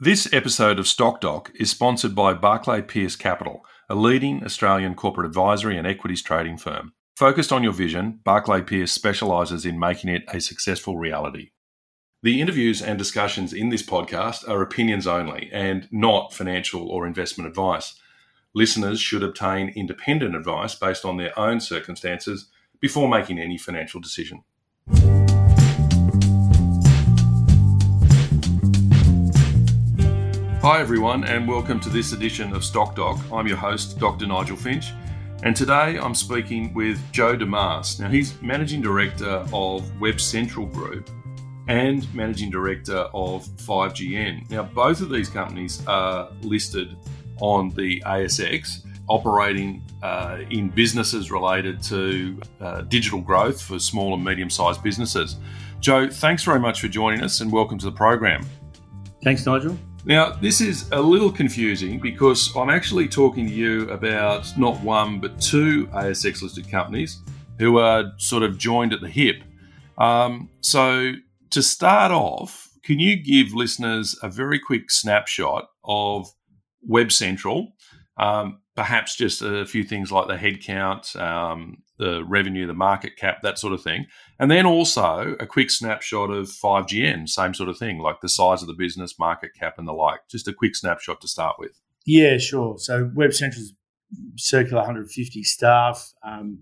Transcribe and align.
This 0.00 0.32
episode 0.32 0.78
of 0.78 0.86
Stock 0.86 1.20
Doc 1.20 1.50
is 1.56 1.70
sponsored 1.72 2.14
by 2.14 2.32
Barclay 2.32 2.82
Pearce 2.82 3.16
Capital, 3.16 3.64
a 3.88 3.96
leading 3.96 4.44
Australian 4.44 4.94
corporate 4.94 5.26
advisory 5.26 5.76
and 5.76 5.88
equities 5.88 6.22
trading 6.22 6.56
firm. 6.56 6.92
Focused 7.16 7.50
on 7.50 7.64
your 7.64 7.72
vision, 7.72 8.20
Barclay 8.22 8.62
Pierce 8.62 8.92
specialises 8.92 9.66
in 9.66 9.76
making 9.76 10.10
it 10.10 10.22
a 10.28 10.40
successful 10.40 10.96
reality. 10.98 11.50
The 12.22 12.40
interviews 12.40 12.80
and 12.80 12.96
discussions 12.96 13.52
in 13.52 13.70
this 13.70 13.82
podcast 13.82 14.48
are 14.48 14.62
opinions 14.62 15.08
only 15.08 15.50
and 15.52 15.88
not 15.90 16.32
financial 16.32 16.88
or 16.88 17.04
investment 17.04 17.48
advice. 17.48 17.98
Listeners 18.54 19.00
should 19.00 19.24
obtain 19.24 19.70
independent 19.70 20.36
advice 20.36 20.76
based 20.76 21.04
on 21.04 21.16
their 21.16 21.36
own 21.36 21.58
circumstances 21.58 22.48
before 22.80 23.08
making 23.08 23.40
any 23.40 23.58
financial 23.58 24.00
decision. 24.00 24.44
Hi, 30.60 30.80
everyone, 30.80 31.22
and 31.22 31.46
welcome 31.46 31.78
to 31.78 31.88
this 31.88 32.10
edition 32.10 32.52
of 32.52 32.64
Stock 32.64 32.96
Doc. 32.96 33.20
I'm 33.32 33.46
your 33.46 33.56
host, 33.56 33.96
Dr. 34.00 34.26
Nigel 34.26 34.56
Finch, 34.56 34.90
and 35.44 35.54
today 35.54 35.96
I'm 35.96 36.16
speaking 36.16 36.74
with 36.74 37.00
Joe 37.12 37.36
Demase. 37.36 38.00
Now, 38.00 38.08
he's 38.08 38.42
Managing 38.42 38.82
Director 38.82 39.46
of 39.52 40.00
Web 40.00 40.20
Central 40.20 40.66
Group 40.66 41.10
and 41.68 42.12
Managing 42.12 42.50
Director 42.50 43.06
of 43.14 43.46
5GN. 43.46 44.50
Now, 44.50 44.64
both 44.64 45.00
of 45.00 45.10
these 45.10 45.28
companies 45.28 45.86
are 45.86 46.28
listed 46.42 46.96
on 47.40 47.70
the 47.70 48.00
ASX, 48.00 48.84
operating 49.08 49.84
uh, 50.02 50.38
in 50.50 50.70
businesses 50.70 51.30
related 51.30 51.80
to 51.84 52.40
uh, 52.60 52.80
digital 52.80 53.20
growth 53.20 53.62
for 53.62 53.78
small 53.78 54.12
and 54.12 54.24
medium 54.24 54.50
sized 54.50 54.82
businesses. 54.82 55.36
Joe, 55.78 56.10
thanks 56.10 56.42
very 56.42 56.58
much 56.58 56.80
for 56.80 56.88
joining 56.88 57.22
us 57.22 57.42
and 57.42 57.52
welcome 57.52 57.78
to 57.78 57.84
the 57.84 57.92
program. 57.92 58.44
Thanks, 59.22 59.46
Nigel. 59.46 59.78
Now, 60.04 60.32
this 60.32 60.60
is 60.60 60.88
a 60.92 61.00
little 61.00 61.30
confusing 61.30 61.98
because 61.98 62.54
I'm 62.56 62.70
actually 62.70 63.08
talking 63.08 63.46
to 63.46 63.52
you 63.52 63.90
about 63.90 64.56
not 64.56 64.80
one 64.80 65.20
but 65.20 65.40
two 65.40 65.86
ASX 65.88 66.42
listed 66.42 66.70
companies 66.70 67.20
who 67.58 67.78
are 67.78 68.12
sort 68.16 68.42
of 68.42 68.56
joined 68.56 68.92
at 68.92 69.00
the 69.00 69.08
hip. 69.08 69.42
Um, 69.98 70.48
so, 70.60 71.12
to 71.50 71.62
start 71.62 72.12
off, 72.12 72.68
can 72.84 72.98
you 72.98 73.22
give 73.22 73.52
listeners 73.52 74.16
a 74.22 74.28
very 74.28 74.58
quick 74.58 74.90
snapshot 74.90 75.68
of 75.84 76.28
Web 76.82 77.12
Central? 77.12 77.74
Um, 78.16 78.60
perhaps 78.76 79.16
just 79.16 79.42
a 79.42 79.66
few 79.66 79.84
things 79.84 80.12
like 80.12 80.28
the 80.28 80.36
headcount, 80.36 81.14
um, 81.20 81.82
the 81.98 82.24
revenue, 82.24 82.66
the 82.66 82.74
market 82.74 83.16
cap, 83.16 83.42
that 83.42 83.58
sort 83.58 83.72
of 83.72 83.82
thing. 83.82 84.06
And 84.38 84.50
then 84.50 84.66
also 84.66 85.36
a 85.40 85.46
quick 85.46 85.70
snapshot 85.70 86.30
of 86.30 86.46
5GN, 86.46 87.28
same 87.28 87.54
sort 87.54 87.68
of 87.68 87.78
thing, 87.78 87.98
like 87.98 88.20
the 88.20 88.28
size 88.28 88.62
of 88.62 88.68
the 88.68 88.74
business, 88.74 89.18
market 89.18 89.50
cap, 89.58 89.74
and 89.78 89.86
the 89.86 89.92
like. 89.92 90.20
Just 90.30 90.48
a 90.48 90.52
quick 90.52 90.76
snapshot 90.76 91.20
to 91.20 91.28
start 91.28 91.56
with. 91.58 91.72
Yeah, 92.06 92.38
sure. 92.38 92.78
So 92.78 93.10
Web 93.14 93.34
Central's 93.34 93.74
circular 94.36 94.78
150 94.78 95.42
staff, 95.42 96.12
um, 96.24 96.60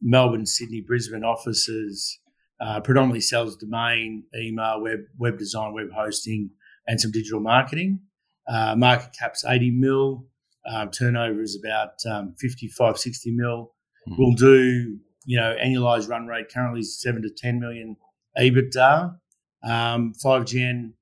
Melbourne, 0.00 0.46
Sydney, 0.46 0.80
Brisbane 0.80 1.24
offices, 1.24 2.18
uh, 2.60 2.80
predominantly 2.80 3.20
sells 3.20 3.56
domain, 3.56 4.24
email, 4.34 4.80
web, 4.80 5.00
web 5.18 5.38
design, 5.38 5.74
web 5.74 5.88
hosting, 5.94 6.50
and 6.86 7.00
some 7.00 7.10
digital 7.10 7.40
marketing. 7.40 8.00
Uh, 8.48 8.74
market 8.76 9.10
cap's 9.18 9.44
80 9.44 9.72
mil. 9.72 10.26
Uh, 10.68 10.86
turnover 10.86 11.42
is 11.42 11.58
about 11.62 11.94
um, 12.10 12.34
55, 12.38 12.98
60 12.98 13.30
mil. 13.32 13.72
Mm-hmm. 14.08 14.14
We'll 14.22 14.34
do, 14.34 14.98
you 15.24 15.38
know, 15.38 15.56
annualized 15.62 16.08
run 16.08 16.26
rate 16.26 16.46
currently 16.52 16.80
is 16.80 17.00
7 17.00 17.22
to 17.22 17.30
10 17.30 17.60
million 17.60 17.96
EBITDA. 18.38 19.16
Um, 19.64 20.12
5GN 20.24 20.92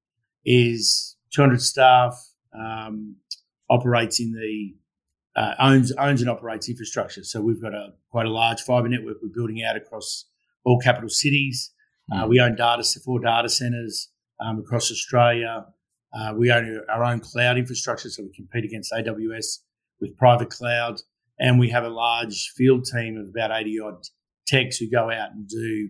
is 0.45 1.17
200 1.35 1.61
staff, 1.61 2.15
um, 2.55 3.17
operates 3.71 4.21
in 4.21 4.33
the 4.33 4.75
uh, 5.37 5.55
owns 5.59 5.93
owns 5.99 6.21
and 6.21 6.31
operates 6.31 6.69
infrastructure. 6.69 7.25
So 7.25 7.41
we've 7.41 7.61
got 7.61 7.75
a 7.75 7.89
quite 8.11 8.27
a 8.27 8.31
large 8.31 8.61
fibre 8.61 8.89
network 8.89 9.17
we're 9.21 9.31
building 9.35 9.65
out 9.65 9.77
across 9.77 10.27
all 10.65 10.79
capital 10.79 11.09
cities. 11.09 11.73
Uh, 12.13 12.25
mm. 12.25 12.29
we 12.29 12.41
own 12.41 12.55
data 12.55 12.85
four 13.05 13.19
data 13.21 13.49
centres 13.49 14.11
um, 14.41 14.59
across 14.59 14.91
Australia. 14.91 15.67
Uh, 16.17 16.33
we 16.37 16.53
own 16.53 16.81
our 16.89 17.03
own 17.03 17.19
cloud 17.19 17.59
infrastructure, 17.59 18.09
so 18.09 18.23
we 18.23 18.33
compete 18.33 18.65
against 18.65 18.93
AWS 18.93 19.59
with 20.01 20.17
private 20.17 20.51
cloud. 20.51 21.01
And 21.39 21.59
we 21.59 21.71
have 21.71 21.85
a 21.85 21.89
large 21.89 22.53
field 22.57 22.85
team 22.85 23.17
of 23.17 23.29
about 23.29 23.51
80 23.57 23.81
odd 23.81 24.07
techs 24.47 24.77
who 24.77 24.91
go 24.91 25.11
out 25.11 25.33
and 25.33 25.49
do 25.49 25.89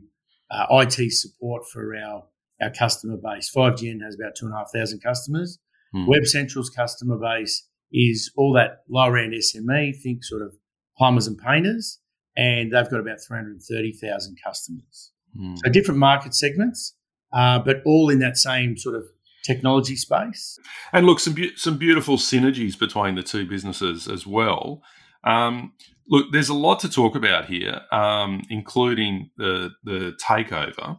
uh, 0.51 0.67
IT 0.71 1.13
support 1.13 1.65
for 1.73 1.95
our, 1.97 2.25
our 2.63 2.71
customer 2.71 3.17
base. 3.17 3.51
5GN 3.55 4.03
has 4.03 4.17
about 4.19 4.35
2,500 4.37 5.03
customers. 5.03 5.59
Mm. 5.95 6.07
Web 6.09 6.27
Central's 6.27 6.71
customer 6.71 7.19
base 7.19 7.69
is 7.93 8.33
all 8.37 8.53
that 8.55 8.83
lower 8.89 9.17
end 9.17 9.35
SME, 9.35 9.95
think 10.03 10.25
sort 10.25 10.43
of 10.43 10.55
plumbers 10.97 11.27
and 11.27 11.39
painters, 11.39 12.01
and 12.37 12.73
they've 12.73 12.91
got 12.91 13.01
about 13.01 13.19
330,000 13.27 14.37
customers. 14.45 15.13
Mm. 15.39 15.59
So 15.59 15.71
different 15.71 15.99
market 15.99 16.35
segments, 16.35 16.97
uh, 17.33 17.59
but 17.59 17.83
all 17.85 18.11
in 18.11 18.19
that 18.21 18.37
same 18.37 18.77
sort 18.77 18.97
of 18.97 19.05
technology 19.45 19.97
space. 19.97 20.59
And 20.93 21.07
look, 21.07 21.21
some 21.21 21.35
be- 21.35 21.57
some 21.57 21.79
beautiful 21.79 22.17
synergies 22.17 22.79
between 22.79 23.15
the 23.15 23.23
two 23.23 23.47
businesses 23.47 24.09
as 24.09 24.27
well. 24.27 24.83
Um, 25.25 25.73
look, 26.09 26.27
there's 26.33 26.49
a 26.49 26.55
lot 26.55 26.81
to 26.81 26.89
talk 26.89 27.17
about 27.17 27.47
here, 27.47 27.81
um, 27.93 28.43
including 28.51 29.31
the 29.37 29.71
the 29.85 30.17
takeover, 30.23 30.99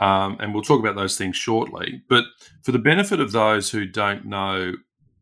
um, 0.00 0.36
and 0.40 0.52
we'll 0.52 0.62
talk 0.62 0.80
about 0.80 0.96
those 0.96 1.16
things 1.16 1.36
shortly. 1.36 2.02
But 2.08 2.24
for 2.62 2.72
the 2.72 2.78
benefit 2.78 3.20
of 3.20 3.32
those 3.32 3.70
who 3.70 3.86
don't 3.86 4.26
know 4.26 4.72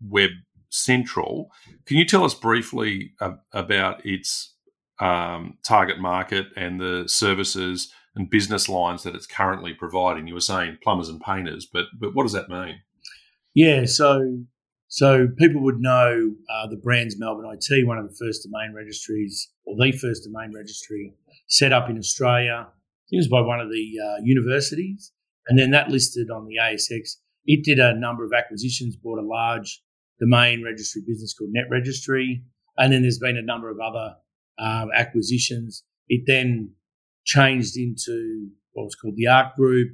Web 0.00 0.30
Central, 0.70 1.50
can 1.86 1.96
you 1.96 2.04
tell 2.04 2.24
us 2.24 2.34
briefly 2.34 3.12
uh, 3.20 3.32
about 3.52 4.04
its 4.06 4.54
um, 5.00 5.58
target 5.64 5.98
market 5.98 6.46
and 6.56 6.80
the 6.80 7.04
services 7.06 7.92
and 8.14 8.30
business 8.30 8.68
lines 8.68 9.02
that 9.02 9.14
it's 9.14 9.26
currently 9.26 9.74
providing. 9.74 10.26
You 10.26 10.34
were 10.34 10.40
saying 10.40 10.78
plumbers 10.82 11.08
and 11.08 11.20
painters, 11.20 11.66
but 11.66 11.86
but 11.98 12.14
what 12.14 12.22
does 12.22 12.32
that 12.32 12.48
mean? 12.48 12.80
Yeah, 13.54 13.84
so 13.86 14.44
so 14.94 15.26
people 15.38 15.60
would 15.64 15.80
know 15.80 16.36
uh, 16.48 16.68
the 16.68 16.76
brands 16.76 17.18
Melbourne 17.18 17.50
IT, 17.52 17.84
one 17.84 17.98
of 17.98 18.08
the 18.08 18.14
first 18.14 18.44
domain 18.44 18.72
registries, 18.72 19.50
or 19.66 19.74
the 19.76 19.90
first 19.90 20.22
domain 20.22 20.52
registry 20.54 21.12
set 21.48 21.72
up 21.72 21.90
in 21.90 21.98
Australia. 21.98 22.68
It 23.10 23.16
was 23.16 23.26
by 23.26 23.40
one 23.40 23.58
of 23.58 23.70
the 23.70 23.92
uh, 24.00 24.22
universities, 24.22 25.10
and 25.48 25.58
then 25.58 25.72
that 25.72 25.88
listed 25.88 26.30
on 26.30 26.46
the 26.46 26.58
ASX. 26.62 27.16
It 27.44 27.64
did 27.64 27.80
a 27.80 27.98
number 27.98 28.24
of 28.24 28.30
acquisitions, 28.32 28.94
bought 28.94 29.18
a 29.18 29.26
large 29.26 29.82
domain 30.20 30.62
registry 30.62 31.02
business 31.04 31.34
called 31.36 31.50
Net 31.52 31.64
Registry, 31.68 32.44
and 32.78 32.92
then 32.92 33.02
there's 33.02 33.18
been 33.18 33.36
a 33.36 33.42
number 33.42 33.70
of 33.70 33.78
other 33.80 34.14
um, 34.60 34.90
acquisitions. 34.94 35.82
It 36.06 36.22
then 36.28 36.70
changed 37.24 37.76
into 37.76 38.48
what 38.74 38.84
was 38.84 38.94
called 38.94 39.16
the 39.16 39.24
Arq 39.24 39.56
Group. 39.56 39.88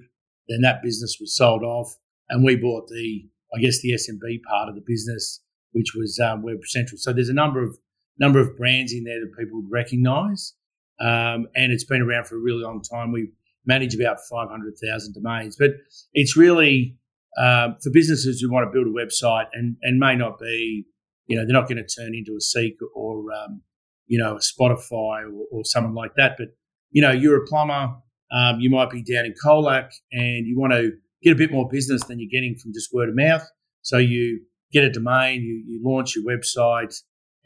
Then 0.47 0.61
that 0.61 0.83
business 0.83 1.17
was 1.19 1.35
sold 1.35 1.63
off, 1.63 1.97
and 2.29 2.45
we 2.45 2.57
bought 2.57 2.89
the, 2.89 3.31
I 3.55 3.61
guess, 3.61 3.81
the 3.81 3.93
SMB 3.93 4.43
part 4.49 4.69
of 4.69 4.75
the 4.75 4.83
business, 4.87 5.41
which 5.73 5.95
was 5.97 6.19
um, 6.19 6.43
Web 6.43 6.59
Central. 6.65 6.99
So 6.99 7.13
there's 7.13 7.29
a 7.29 7.35
number 7.35 7.63
of 7.63 7.77
number 8.19 8.39
of 8.39 8.57
brands 8.57 8.93
in 8.93 9.05
there 9.05 9.19
that 9.21 9.33
people 9.39 9.63
would 9.63 9.71
recognise, 9.71 10.55
um, 11.01 11.47
and 11.55 11.73
it's 11.73 11.85
been 11.85 12.03
around 12.03 12.27
for 12.27 12.37
a 12.37 12.41
really 12.41 12.63
long 12.63 12.83
time. 12.83 13.13
We 13.13 13.31
manage 13.67 13.95
about 13.95 14.19
500,000 14.31 15.15
domains, 15.15 15.57
but 15.59 15.71
it's 16.13 16.37
really 16.37 16.97
um, 17.39 17.77
for 17.83 17.91
businesses 17.91 18.41
who 18.41 18.51
want 18.51 18.67
to 18.67 18.73
build 18.73 18.87
a 18.87 18.91
website 18.91 19.47
and 19.53 19.77
and 19.83 19.99
may 19.99 20.17
not 20.17 20.39
be, 20.39 20.85
you 21.27 21.37
know, 21.37 21.45
they're 21.45 21.55
not 21.55 21.69
going 21.69 21.83
to 21.85 21.87
turn 21.87 22.15
into 22.15 22.37
a 22.37 22.41
Seek 22.41 22.77
or 22.95 23.33
um, 23.33 23.63
you 24.07 24.19
know 24.19 24.37
a 24.37 24.41
Spotify 24.41 25.25
or, 25.25 25.47
or 25.51 25.65
someone 25.65 25.95
like 25.95 26.15
that, 26.17 26.37
but 26.39 26.49
you 26.91 27.03
know, 27.03 27.13
you're 27.13 27.43
a 27.43 27.47
plumber, 27.47 27.95
um, 28.33 28.61
you 28.61 28.71
might 28.71 28.91
be 28.91 29.03
down 29.03 29.25
in 29.25 29.35
Colac 29.45 29.91
and 30.13 30.47
you 30.47 30.59
want 30.59 30.73
to 30.73 30.93
get 31.23 31.33
a 31.33 31.37
bit 31.37 31.53
more 31.53 31.69
business 31.69 32.05
than 32.05 32.19
you're 32.19 32.31
getting 32.31 32.57
from 32.57 32.73
just 32.73 32.93
word 32.93 33.09
of 33.09 33.17
mouth. 33.17 33.47
So 33.83 33.99
you 33.99 34.43
get 34.73 34.85
a 34.85 34.91
domain, 34.91 35.43
you, 35.43 35.63
you 35.67 35.81
launch 35.85 36.15
your 36.17 36.25
website 36.25 36.95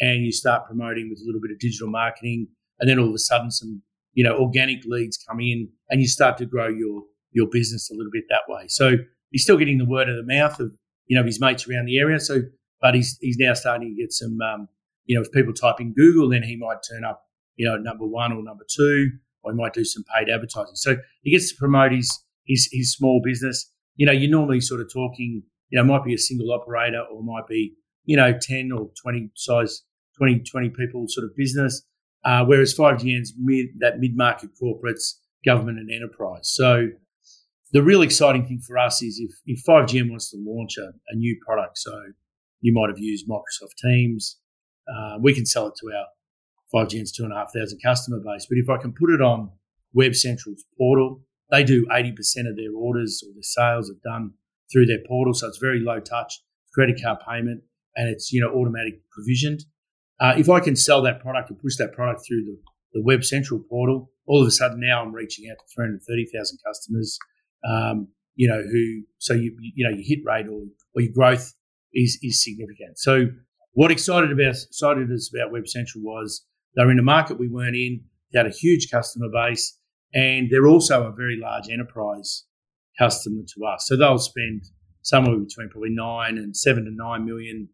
and 0.01 0.25
you 0.25 0.33
start 0.33 0.67
promoting 0.67 1.09
with 1.09 1.21
a 1.21 1.27
little 1.27 1.41
bit 1.41 1.51
of 1.51 1.59
digital 1.59 1.89
marketing. 1.89 2.49
And 2.81 2.89
then 2.89 2.99
all 2.99 3.09
of 3.09 3.15
a 3.15 3.19
sudden 3.19 3.51
some, 3.51 3.83
you 4.13 4.25
know, 4.25 4.37
organic 4.37 4.85
leads 4.85 5.19
come 5.29 5.41
in 5.41 5.69
and 5.89 6.01
you 6.01 6.09
start 6.09 6.39
to 6.39 6.47
grow 6.47 6.69
your, 6.69 7.03
your 7.33 7.49
business 7.51 7.91
a 7.91 7.95
little 7.95 8.13
bit 8.13 8.25
that 8.29 8.43
way. 8.49 8.65
So 8.69 8.97
he's 9.31 9.43
still 9.43 9.57
getting 9.57 9.79
the 9.79 9.85
word 9.85 10.09
of 10.09 10.17
the 10.17 10.35
mouth 10.35 10.59
of, 10.61 10.77
you 11.07 11.19
know, 11.19 11.25
his 11.25 11.41
mates 11.41 11.69
around 11.69 11.87
the 11.87 11.99
area. 11.99 12.21
So, 12.21 12.43
but 12.81 12.95
he's, 12.95 13.17
he's 13.21 13.37
now 13.39 13.55
starting 13.55 13.95
to 13.95 14.03
get 14.03 14.13
some, 14.13 14.39
um, 14.41 14.69
you 15.07 15.17
know, 15.17 15.23
if 15.23 15.31
people 15.33 15.53
type 15.53 15.81
in 15.81 15.93
Google, 15.95 16.29
then 16.31 16.43
he 16.43 16.57
might 16.57 16.79
turn 16.89 17.05
up, 17.05 17.25
you 17.57 17.67
know, 17.69 17.77
number 17.77 18.07
one 18.07 18.33
or 18.33 18.43
number 18.43 18.65
two 18.69 19.11
or 19.43 19.53
he 19.53 19.57
might 19.57 19.75
do 19.75 19.85
some 19.85 20.05
paid 20.15 20.29
advertising. 20.29 20.75
So 20.75 20.97
he 21.23 21.31
gets 21.31 21.51
to 21.51 21.57
promote 21.59 21.93
his 21.93 22.25
his, 22.47 22.69
his 22.73 22.93
small 22.93 23.21
business. 23.25 23.71
You 23.97 24.07
know, 24.07 24.13
you're 24.13 24.31
normally 24.31 24.61
sort 24.61 24.81
of 24.81 24.93
talking, 24.93 25.43
you 25.71 25.79
know, 25.79 25.85
might 25.85 26.05
be 26.05 26.15
a 26.15 26.19
single 26.19 26.53
operator 26.53 27.03
or 27.13 27.23
might 27.23 27.47
be, 27.49 27.75
you 28.05 28.17
know, 28.17 28.37
10 28.41 28.71
or 28.73 28.91
20 29.03 29.31
size, 29.35 29.83
20, 30.19 30.41
20 30.41 30.71
people 30.71 31.05
sort 31.09 31.25
of 31.25 31.37
business. 31.37 31.87
Uh, 32.25 32.45
whereas 32.45 32.75
5GN's 32.75 33.35
mid, 33.39 33.67
that 33.81 33.99
mid 33.99 34.17
market 34.17 34.51
corporates, 34.61 35.19
government 35.45 35.79
and 35.79 35.91
enterprise. 35.91 36.41
So 36.45 36.89
the 37.73 37.83
real 37.83 38.03
exciting 38.03 38.47
thing 38.47 38.61
for 38.67 38.79
us 38.79 39.03
is 39.03 39.21
if, 39.21 39.31
if 39.47 39.65
5GN 39.65 40.09
wants 40.09 40.31
to 40.31 40.39
launch 40.41 40.79
a, 40.79 40.93
a 41.11 41.17
new 41.17 41.39
product, 41.47 41.79
so 41.79 41.93
you 42.61 42.73
might 42.73 42.89
have 42.89 42.99
used 42.99 43.29
Microsoft 43.29 43.77
Teams, 43.83 44.39
uh, 44.89 45.19
we 45.21 45.35
can 45.35 45.45
sell 45.45 45.67
it 45.67 45.75
to 45.81 45.93
our 45.93 46.07
5GN's 46.75 47.13
two 47.13 47.25
and 47.25 47.33
a 47.33 47.37
half 47.37 47.53
thousand 47.55 47.81
customer 47.85 48.21
base. 48.25 48.47
But 48.49 48.59
if 48.59 48.71
I 48.71 48.81
can 48.81 48.93
put 48.93 49.11
it 49.11 49.21
on 49.21 49.51
Web 49.93 50.15
Central's 50.15 50.65
portal, 50.79 51.21
they 51.51 51.65
do 51.65 51.87
80% 51.87 52.11
of 52.49 52.57
their 52.57 52.73
orders 52.75 53.23
or 53.25 53.33
their 53.35 53.43
sales 53.43 53.91
are 53.91 54.01
done 54.03 54.33
through 54.73 54.87
their 54.87 55.01
portal. 55.07 55.35
So 55.35 55.49
it's 55.49 55.59
very 55.59 55.81
low 55.81 56.01
touch, 56.01 56.41
credit 56.73 57.01
card 57.03 57.19
payment, 57.29 57.63
and 57.97 58.09
it's, 58.09 58.33
you 58.33 58.41
know, 58.41 58.49
automatic 58.49 59.01
provisioned. 59.11 59.61
Uh, 60.21 60.35
if 60.37 60.49
I 60.49 60.61
can 60.61 60.77
sell 60.77 61.03
that 61.03 61.21
product 61.21 61.51
or 61.51 61.55
push 61.55 61.77
that 61.79 61.93
product 61.93 62.23
through 62.27 62.45
the, 62.45 62.57
the 62.95 63.03
Web 63.03 63.25
Central 63.25 63.61
portal, 63.69 64.11
all 64.27 64.41
of 64.41 64.49
a 64.49 64.51
sudden 64.51 64.81
now 64.81 65.03
I'm 65.03 65.13
reaching 65.13 65.51
out 65.51 65.59
to 65.59 65.75
330,000 65.75 66.59
customers 66.65 67.19
um, 67.69 68.09
you 68.37 68.49
know, 68.49 68.63
who 68.63 69.03
so 69.19 69.35
you 69.35 69.57
you 69.61 69.89
know 69.89 69.95
your 69.95 70.05
hit 70.05 70.19
rate 70.25 70.47
or, 70.47 70.63
or 70.95 71.03
your 71.03 71.13
growth 71.13 71.55
is 71.93 72.19
is 72.23 72.43
significant. 72.43 72.99
So 72.99 73.27
what 73.73 73.91
excited 73.91 74.33
about 74.33 74.57
excited 74.57 75.11
us 75.11 75.31
about 75.33 75.53
Web 75.53 75.69
Central 75.69 76.03
was 76.03 76.45
they 76.77 76.85
were 76.85 76.91
in 76.91 76.99
a 76.99 77.03
market 77.03 77.39
we 77.39 77.49
weren't 77.49 77.77
in. 77.77 78.03
They 78.33 78.39
had 78.39 78.47
a 78.47 78.51
huge 78.51 78.91
customer 78.91 79.29
base, 79.33 79.79
and 80.15 80.49
they're 80.51 80.67
also 80.67 81.07
a 81.07 81.13
very 81.13 81.39
large 81.41 81.69
enterprise 81.69 82.45
customer 82.99 83.43
to 83.55 83.67
us. 83.67 83.87
So 83.87 83.97
they'll 83.97 84.19
spend 84.19 84.65
somewhere 85.03 85.37
between 85.37 85.69
probably 85.69 85.91
nine 85.91 86.39
and 86.39 86.57
seven 86.57 86.85
to 86.85 86.91
nine 86.93 87.27
million, 87.27 87.69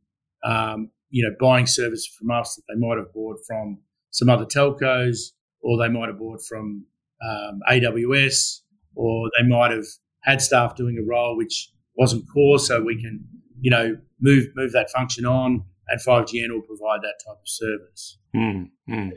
um, 0.45 0.91
you 1.11 1.23
know, 1.23 1.35
buying 1.39 1.67
services 1.67 2.07
from 2.07 2.31
us 2.31 2.57
that 2.57 2.63
they 2.69 2.79
might 2.79 2.97
have 2.97 3.13
bought 3.13 3.39
from 3.47 3.79
some 4.11 4.29
other 4.29 4.47
telcos, 4.47 5.33
or 5.63 5.79
they 5.79 5.89
might 5.89 6.09
have 6.09 6.19
bought 6.19 6.41
from 6.49 6.87
um, 7.23 7.61
AWS 7.71 8.61
or 8.95 9.31
they 9.39 9.47
might 9.47 9.71
have 9.71 9.85
had 10.23 10.43
staff 10.43 10.75
doing 10.75 10.99
a 10.99 11.07
role 11.09 11.37
which 11.37 11.71
wasn't 11.97 12.25
core, 12.33 12.59
so 12.59 12.83
we 12.83 13.01
can, 13.01 13.25
you 13.61 13.71
know, 13.71 13.97
move 14.21 14.47
move 14.55 14.73
that 14.73 14.91
function 14.91 15.27
on, 15.27 15.65
and 15.91 16.01
5GN 16.01 16.53
will 16.53 16.63
provide 16.63 17.03
that 17.03 17.21
type 17.25 17.39
of 17.41 17.49
service. 17.49 18.19
Mm, 18.35 18.71
mm. 18.89 19.13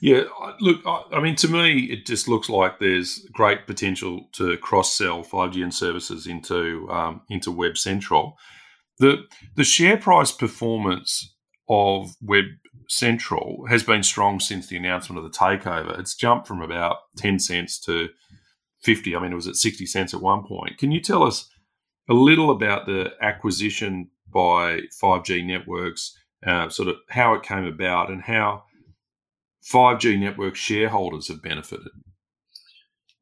Yeah, 0.00 0.24
look, 0.60 0.80
I 0.86 1.20
mean, 1.20 1.34
to 1.36 1.48
me, 1.48 1.84
it 1.84 2.06
just 2.06 2.28
looks 2.28 2.48
like 2.48 2.78
there's 2.78 3.26
great 3.32 3.66
potential 3.66 4.26
to 4.32 4.56
cross 4.58 4.92
sell 4.94 5.24
5GN 5.24 5.72
services 5.72 6.26
into 6.26 6.88
um, 6.90 7.22
into 7.30 7.50
Web 7.50 7.78
Central. 7.78 8.36
The 8.98 9.24
the 9.56 9.64
share 9.64 9.96
price 9.96 10.30
performance 10.30 11.34
of 11.68 12.14
Web 12.20 12.44
Central 12.88 13.66
has 13.68 13.82
been 13.82 14.02
strong 14.02 14.40
since 14.40 14.66
the 14.66 14.76
announcement 14.76 15.24
of 15.24 15.24
the 15.24 15.36
takeover. 15.36 15.98
It's 15.98 16.14
jumped 16.14 16.46
from 16.46 16.60
about 16.60 16.96
10 17.16 17.38
cents 17.38 17.78
to 17.80 18.08
50. 18.82 19.14
I 19.14 19.20
mean, 19.20 19.32
it 19.32 19.36
was 19.36 19.46
at 19.46 19.56
60 19.56 19.86
cents 19.86 20.12
at 20.12 20.20
one 20.20 20.44
point. 20.44 20.76
Can 20.78 20.90
you 20.90 21.00
tell 21.00 21.22
us 21.22 21.48
a 22.08 22.14
little 22.14 22.50
about 22.50 22.86
the 22.86 23.12
acquisition 23.22 24.10
by 24.32 24.80
5G 25.02 25.44
Networks, 25.44 26.16
uh, 26.46 26.68
sort 26.68 26.88
of 26.88 26.96
how 27.10 27.34
it 27.34 27.42
came 27.42 27.64
about 27.64 28.10
and 28.10 28.22
how 28.22 28.64
5G 29.72 30.18
Network 30.18 30.56
shareholders 30.56 31.28
have 31.28 31.42
benefited? 31.42 31.88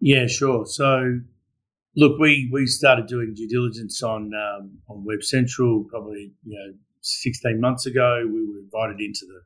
Yeah, 0.01 0.27
sure. 0.27 0.65
So, 0.67 1.21
look, 1.97 2.19
we, 2.19 2.49
we 2.53 2.67
started 2.67 3.07
doing 3.07 3.35
due 3.35 3.49
diligence 3.49 4.03
on 4.03 4.31
um, 4.35 4.79
on 4.89 5.05
Web 5.05 5.23
Central 5.23 5.85
probably 5.91 6.33
you 6.45 6.59
know 6.59 6.75
16 7.03 7.61
months 7.61 7.87
ago. 7.87 8.23
We 8.25 8.47
were 8.47 8.61
invited 8.61 9.01
into 9.01 9.27
the, 9.27 9.41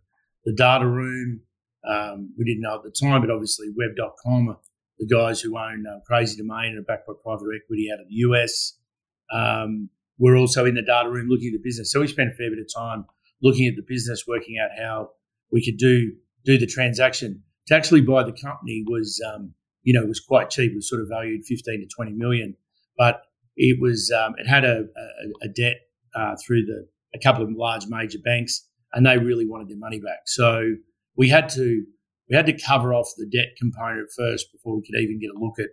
the 0.51 0.55
data 0.55 0.87
room. 0.87 1.41
Um, 1.89 2.35
we 2.39 2.45
didn't 2.45 2.61
know 2.61 2.77
at 2.77 2.83
the 2.83 2.91
time, 2.91 3.23
but 3.23 3.31
obviously 3.31 3.69
Web.com 3.75 4.57
the 5.03 5.15
guys 5.15 5.41
who 5.41 5.59
own 5.59 5.85
uh, 5.87 5.99
Crazy 6.07 6.37
Domain 6.37 6.77
are 6.79 6.83
backed 6.83 7.07
by 7.07 7.15
private 7.23 7.49
equity 7.57 7.89
out 7.93 8.01
of 8.01 8.09
the 8.09 8.15
US. 8.15 8.79
Um, 9.33 9.91
we're 10.19 10.37
also 10.37 10.65
in 10.65 10.75
the 10.75 10.83
data 10.83 11.09
room 11.09 11.29
looking 11.29 11.49
at 11.49 11.53
the 11.53 11.63
business. 11.63 11.91
So 11.91 12.01
we 12.01 12.09
spent 12.09 12.31
a 12.31 12.35
fair 12.35 12.51
bit 12.51 12.59
of 12.59 12.67
time 12.75 13.05
looking 13.43 13.67
at 13.67 13.75
the 13.77 13.85
business, 13.87 14.25
working 14.27 14.57
out 14.63 14.71
how 14.79 15.11
we 15.51 15.65
could 15.65 15.79
do 15.79 16.13
do 16.45 16.59
the 16.59 16.67
transaction. 16.67 17.43
To 17.69 17.77
actually 17.77 18.01
buy 18.01 18.25
the 18.25 18.33
company 18.33 18.85
was, 18.87 19.21
um, 19.33 19.55
you 19.83 19.93
know, 19.93 20.05
was 20.05 20.21
quite 20.21 20.51
cheap. 20.51 20.73
It 20.73 20.77
was 20.77 20.89
sort 20.89 21.01
of 21.01 21.09
valued 21.09 21.45
15 21.47 21.81
to 21.81 21.87
20 21.95 22.13
million, 22.13 22.57
but 22.99 23.23
it 23.57 23.81
was 23.81 24.13
um, 24.17 24.35
it 24.39 24.49
had 24.49 24.65
a, 24.65 24.81
a, 24.97 25.47
a 25.47 25.49
debt 25.49 25.77
uh, 26.15 26.35
through 26.45 26.65
the 26.65 26.87
a 27.15 27.19
couple 27.19 27.43
of 27.43 27.51
large 27.53 27.87
major 27.89 28.19
banks, 28.25 28.67
and 28.93 29.07
they 29.07 29.19
really 29.19 29.47
wanted 29.47 29.69
their 29.69 29.79
money 29.79 30.01
back. 30.01 30.21
So 30.27 30.75
we 31.17 31.29
had 31.29 31.49
to 31.51 31.85
we 32.29 32.37
had 32.37 32.47
to 32.47 32.59
cover 32.59 32.95
off 32.95 33.09
the 33.17 33.27
debt 33.27 33.57
component 33.59 34.09
first 34.17 34.51
before 34.53 34.77
we 34.77 34.83
could 34.83 35.01
even 35.01 35.21
get 35.21 35.31
a 35.31 35.39
look 35.39 35.59
at, 35.59 35.69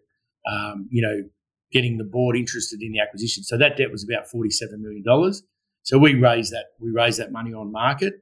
um, 0.51 0.89
you 0.91 1.01
know, 1.01 1.30
getting 1.71 1.98
the 1.98 2.04
board 2.04 2.36
interested 2.36 2.81
in 2.81 2.92
the 2.92 3.00
acquisition. 3.00 3.44
So 3.44 3.57
that 3.57 3.77
debt 3.77 3.92
was 3.92 4.04
about 4.04 4.27
forty-seven 4.27 4.81
million 4.81 5.04
dollars. 5.04 5.44
So 5.83 5.98
we 5.98 6.16
raised 6.16 6.51
that 6.51 6.66
we 6.80 6.92
raised 6.92 7.19
that 7.19 7.31
money 7.31 7.54
on 7.54 7.71
market 7.71 8.13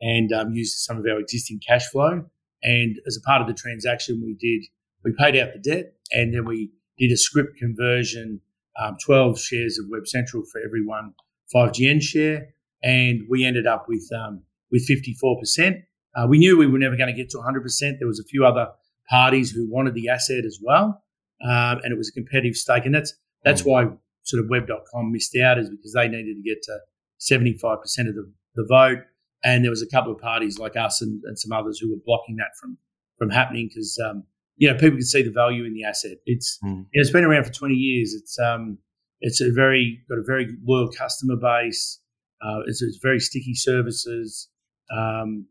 and 0.00 0.32
um, 0.32 0.52
used 0.52 0.78
some 0.78 0.98
of 0.98 1.04
our 1.06 1.18
existing 1.18 1.60
cash 1.66 1.86
flow. 1.88 2.24
And 2.62 2.96
as 3.06 3.16
a 3.16 3.26
part 3.26 3.40
of 3.40 3.46
the 3.46 3.54
transaction, 3.54 4.22
we 4.24 4.34
did 4.34 4.66
we 5.04 5.12
paid 5.18 5.36
out 5.36 5.50
the 5.52 5.60
debt 5.60 5.92
and 6.12 6.34
then 6.34 6.44
we 6.44 6.70
did 6.98 7.12
a 7.12 7.16
scrip 7.16 7.56
conversion, 7.56 8.40
um, 8.80 8.96
twelve 9.04 9.38
shares 9.40 9.78
of 9.78 9.86
Web 9.90 10.06
Central 10.06 10.42
for 10.50 10.60
every 10.64 10.84
one 10.84 11.14
5GN 11.54 12.02
share, 12.02 12.48
and 12.82 13.22
we 13.30 13.44
ended 13.44 13.66
up 13.66 13.86
with 13.88 14.08
um, 14.12 14.42
with 14.72 14.84
fifty 14.86 15.14
four 15.14 15.38
percent. 15.38 15.78
Uh, 16.16 16.26
we 16.26 16.38
knew 16.38 16.56
we 16.56 16.66
were 16.66 16.78
never 16.78 16.96
going 16.96 17.14
to 17.14 17.16
get 17.16 17.28
to 17.28 17.36
100%. 17.36 17.98
There 17.98 18.08
was 18.08 18.18
a 18.18 18.24
few 18.24 18.46
other 18.46 18.68
parties 19.10 19.50
who 19.50 19.68
wanted 19.70 19.92
the 19.92 20.08
asset 20.08 20.46
as 20.46 20.58
well, 20.62 21.02
um, 21.42 21.80
and 21.82 21.92
it 21.92 21.98
was 21.98 22.08
a 22.08 22.12
competitive 22.12 22.56
stake. 22.56 22.84
And 22.84 22.94
that's 22.94 23.14
that's 23.44 23.62
mm. 23.62 23.66
why 23.66 23.86
sort 24.22 24.42
of 24.42 24.50
Web.com 24.50 25.12
missed 25.12 25.36
out 25.36 25.58
is 25.58 25.70
because 25.70 25.92
they 25.92 26.08
needed 26.08 26.36
to 26.36 26.42
get 26.42 26.62
to 26.64 26.78
75% 27.20 27.76
of 28.08 28.14
the, 28.14 28.32
the 28.54 28.66
vote, 28.68 28.98
and 29.44 29.64
there 29.64 29.70
was 29.70 29.82
a 29.82 29.86
couple 29.86 30.12
of 30.12 30.18
parties 30.18 30.58
like 30.58 30.76
us 30.76 31.00
and, 31.00 31.22
and 31.24 31.38
some 31.38 31.52
others 31.52 31.78
who 31.78 31.90
were 31.90 32.00
blocking 32.04 32.36
that 32.36 32.50
from 32.60 32.78
from 33.18 33.30
happening 33.30 33.68
because 33.68 33.98
um, 34.04 34.24
you 34.56 34.68
know 34.68 34.74
people 34.74 34.96
can 34.96 35.02
see 35.02 35.22
the 35.22 35.30
value 35.30 35.64
in 35.64 35.74
the 35.74 35.84
asset. 35.84 36.18
It's 36.26 36.58
mm. 36.64 36.68
you 36.70 36.76
know, 36.76 36.86
it's 36.92 37.10
been 37.10 37.24
around 37.24 37.44
for 37.44 37.52
20 37.52 37.74
years. 37.74 38.14
It's 38.14 38.38
um, 38.38 38.78
it's 39.20 39.40
a 39.40 39.50
very 39.52 40.00
got 40.08 40.18
a 40.18 40.24
very 40.26 40.48
loyal 40.64 40.90
customer 40.90 41.36
base. 41.36 42.00
Uh, 42.42 42.60
it's, 42.66 42.82
it's 42.82 42.98
very 43.02 43.18
sticky 43.18 43.54
services. 43.54 44.48
Um, 44.94 45.46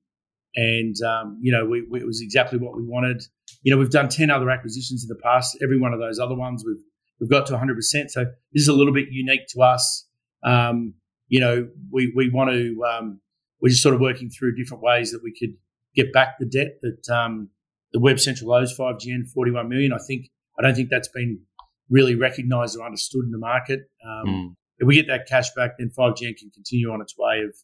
and 0.55 0.95
um, 1.05 1.39
you 1.41 1.51
know 1.51 1.65
we, 1.65 1.85
we, 1.89 1.99
it 1.99 2.05
was 2.05 2.21
exactly 2.21 2.57
what 2.57 2.75
we 2.75 2.83
wanted. 2.83 3.23
You 3.63 3.73
know, 3.73 3.79
we've 3.79 3.89
done 3.89 4.09
ten 4.09 4.29
other 4.29 4.49
acquisitions 4.49 5.03
in 5.03 5.09
the 5.09 5.21
past. 5.21 5.57
Every 5.61 5.79
one 5.79 5.93
of 5.93 5.99
those 5.99 6.19
other 6.19 6.35
ones 6.35 6.63
we've 6.65 6.83
we've 7.19 7.29
got 7.29 7.45
to 7.47 7.53
100. 7.53 7.75
percent 7.75 8.11
So 8.11 8.25
this 8.53 8.61
is 8.63 8.67
a 8.67 8.73
little 8.73 8.93
bit 8.93 9.07
unique 9.09 9.47
to 9.49 9.61
us. 9.61 10.07
Um, 10.43 10.95
you 11.27 11.39
know, 11.39 11.67
we 11.91 12.11
we 12.15 12.29
want 12.29 12.51
to 12.51 12.83
um, 12.83 13.19
we're 13.61 13.69
just 13.69 13.83
sort 13.83 13.95
of 13.95 14.01
working 14.01 14.29
through 14.29 14.55
different 14.55 14.83
ways 14.83 15.11
that 15.11 15.21
we 15.23 15.33
could 15.37 15.55
get 15.95 16.13
back 16.13 16.35
the 16.39 16.45
debt 16.45 16.79
that 16.81 17.13
um, 17.13 17.49
the 17.93 17.99
Web 17.99 18.19
Central 18.19 18.53
owes 18.53 18.77
5GN 18.77 19.29
41 19.33 19.69
million. 19.69 19.93
I 19.93 19.97
think 20.07 20.29
I 20.59 20.61
don't 20.61 20.75
think 20.75 20.89
that's 20.89 21.09
been 21.09 21.39
really 21.89 22.15
recognised 22.15 22.77
or 22.77 22.85
understood 22.85 23.25
in 23.25 23.31
the 23.31 23.37
market. 23.37 23.81
Mm. 24.05 24.55
If 24.77 24.87
we 24.87 24.95
get 24.95 25.07
that 25.07 25.27
cash 25.27 25.53
back, 25.55 25.71
then 25.77 25.89
5GN 25.97 26.37
can 26.37 26.49
continue 26.53 26.91
on 26.91 27.01
its 27.01 27.15
way 27.17 27.41
of 27.47 27.55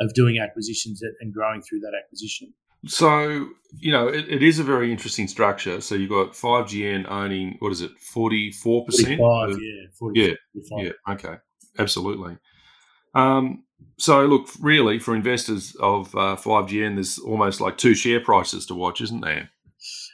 of 0.00 0.14
doing 0.14 0.38
acquisitions 0.38 1.02
and 1.20 1.32
growing 1.32 1.62
through 1.62 1.80
that 1.80 1.92
acquisition. 1.98 2.52
So, 2.86 3.48
you 3.76 3.90
know, 3.90 4.06
it, 4.06 4.28
it 4.28 4.42
is 4.42 4.58
a 4.58 4.64
very 4.64 4.92
interesting 4.92 5.26
structure. 5.26 5.80
So 5.80 5.94
you've 5.94 6.10
got 6.10 6.32
5GN 6.32 7.10
owning, 7.10 7.56
what 7.58 7.72
is 7.72 7.80
it, 7.80 7.90
44%? 8.14 8.84
45, 9.18 9.50
of, 9.50 9.62
yeah. 9.62 9.82
40, 9.98 10.20
yeah, 10.20 10.34
45. 10.52 10.84
yeah, 10.84 11.14
okay. 11.14 11.38
Absolutely. 11.78 12.36
Um, 13.14 13.64
so, 13.98 14.26
look, 14.26 14.48
really, 14.60 14.98
for 14.98 15.14
investors 15.14 15.74
of 15.80 16.14
uh, 16.14 16.36
5GN, 16.36 16.94
there's 16.94 17.18
almost 17.18 17.60
like 17.60 17.78
two 17.78 17.94
share 17.94 18.20
prices 18.20 18.66
to 18.66 18.74
watch, 18.74 19.00
isn't 19.00 19.22
there? 19.22 19.50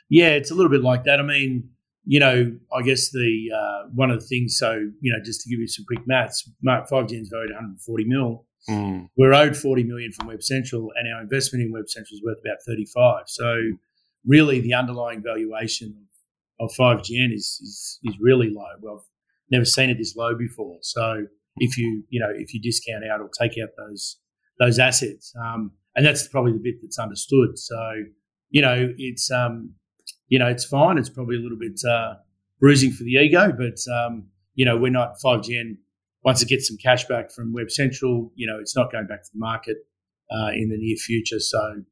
Yeah, 0.08 0.30
it's 0.30 0.50
a 0.50 0.54
little 0.54 0.70
bit 0.70 0.82
like 0.82 1.04
that. 1.04 1.20
I 1.20 1.22
mean, 1.22 1.68
you 2.06 2.20
know, 2.20 2.56
I 2.72 2.82
guess 2.82 3.10
the 3.10 3.48
uh, 3.54 3.88
one 3.94 4.10
of 4.10 4.20
the 4.20 4.26
things, 4.26 4.56
so, 4.58 4.72
you 5.00 5.12
know, 5.12 5.22
just 5.22 5.42
to 5.42 5.50
give 5.50 5.60
you 5.60 5.68
some 5.68 5.84
quick 5.86 6.06
maths, 6.06 6.48
5GN's 6.64 7.28
valued 7.28 7.50
140 7.50 8.04
mil 8.04 8.46
Mm. 8.68 9.08
We're 9.16 9.34
owed 9.34 9.56
40 9.56 9.84
million 9.84 10.12
from 10.12 10.28
Web 10.28 10.42
Central, 10.42 10.90
and 10.96 11.12
our 11.12 11.20
investment 11.20 11.64
in 11.64 11.72
Web 11.72 11.88
Central 11.88 12.16
is 12.16 12.22
worth 12.24 12.38
about 12.44 12.58
35. 12.66 13.24
So, 13.26 13.56
really, 14.26 14.60
the 14.60 14.74
underlying 14.74 15.22
valuation 15.22 15.94
of, 16.60 16.70
of 16.70 16.76
5GN 16.76 17.34
is, 17.34 17.60
is 17.62 17.98
is 18.04 18.14
really 18.20 18.50
low. 18.50 18.64
Well, 18.80 18.94
I've 18.96 19.06
never 19.50 19.64
seen 19.64 19.90
it 19.90 19.98
this 19.98 20.16
low 20.16 20.34
before. 20.34 20.78
So, 20.82 21.26
if 21.58 21.76
you 21.76 22.04
you 22.08 22.20
know 22.20 22.32
if 22.34 22.54
you 22.54 22.60
discount 22.60 23.04
out 23.04 23.20
or 23.20 23.28
take 23.38 23.52
out 23.62 23.70
those 23.76 24.18
those 24.58 24.78
assets, 24.78 25.32
um, 25.44 25.72
and 25.94 26.06
that's 26.06 26.26
probably 26.28 26.52
the 26.52 26.60
bit 26.62 26.76
that's 26.80 26.98
understood. 26.98 27.58
So, 27.58 28.04
you 28.50 28.62
know, 28.62 28.94
it's 28.96 29.30
um, 29.30 29.74
you 30.28 30.38
know, 30.38 30.46
it's 30.48 30.64
fine. 30.64 30.98
It's 30.98 31.10
probably 31.10 31.36
a 31.36 31.40
little 31.40 31.58
bit 31.58 31.80
uh, 31.88 32.14
bruising 32.60 32.92
for 32.92 33.04
the 33.04 33.12
ego, 33.12 33.52
but 33.52 33.78
um, 33.92 34.28
you 34.54 34.64
know, 34.64 34.76
we're 34.76 34.90
not 34.90 35.16
5GN 35.24 35.76
once 36.24 36.42
it 36.42 36.48
gets 36.48 36.68
some 36.68 36.78
cash 36.78 37.04
back 37.04 37.30
from 37.30 37.52
Web 37.52 37.70
Central, 37.70 38.32
you 38.34 38.46
know, 38.46 38.58
it's 38.58 38.74
not 38.74 38.90
going 38.90 39.06
back 39.06 39.22
to 39.22 39.30
the 39.32 39.38
market 39.38 39.76
uh, 40.30 40.50
in 40.54 40.70
the 40.70 40.78
near 40.78 40.96
future. 40.96 41.38
So 41.38 41.82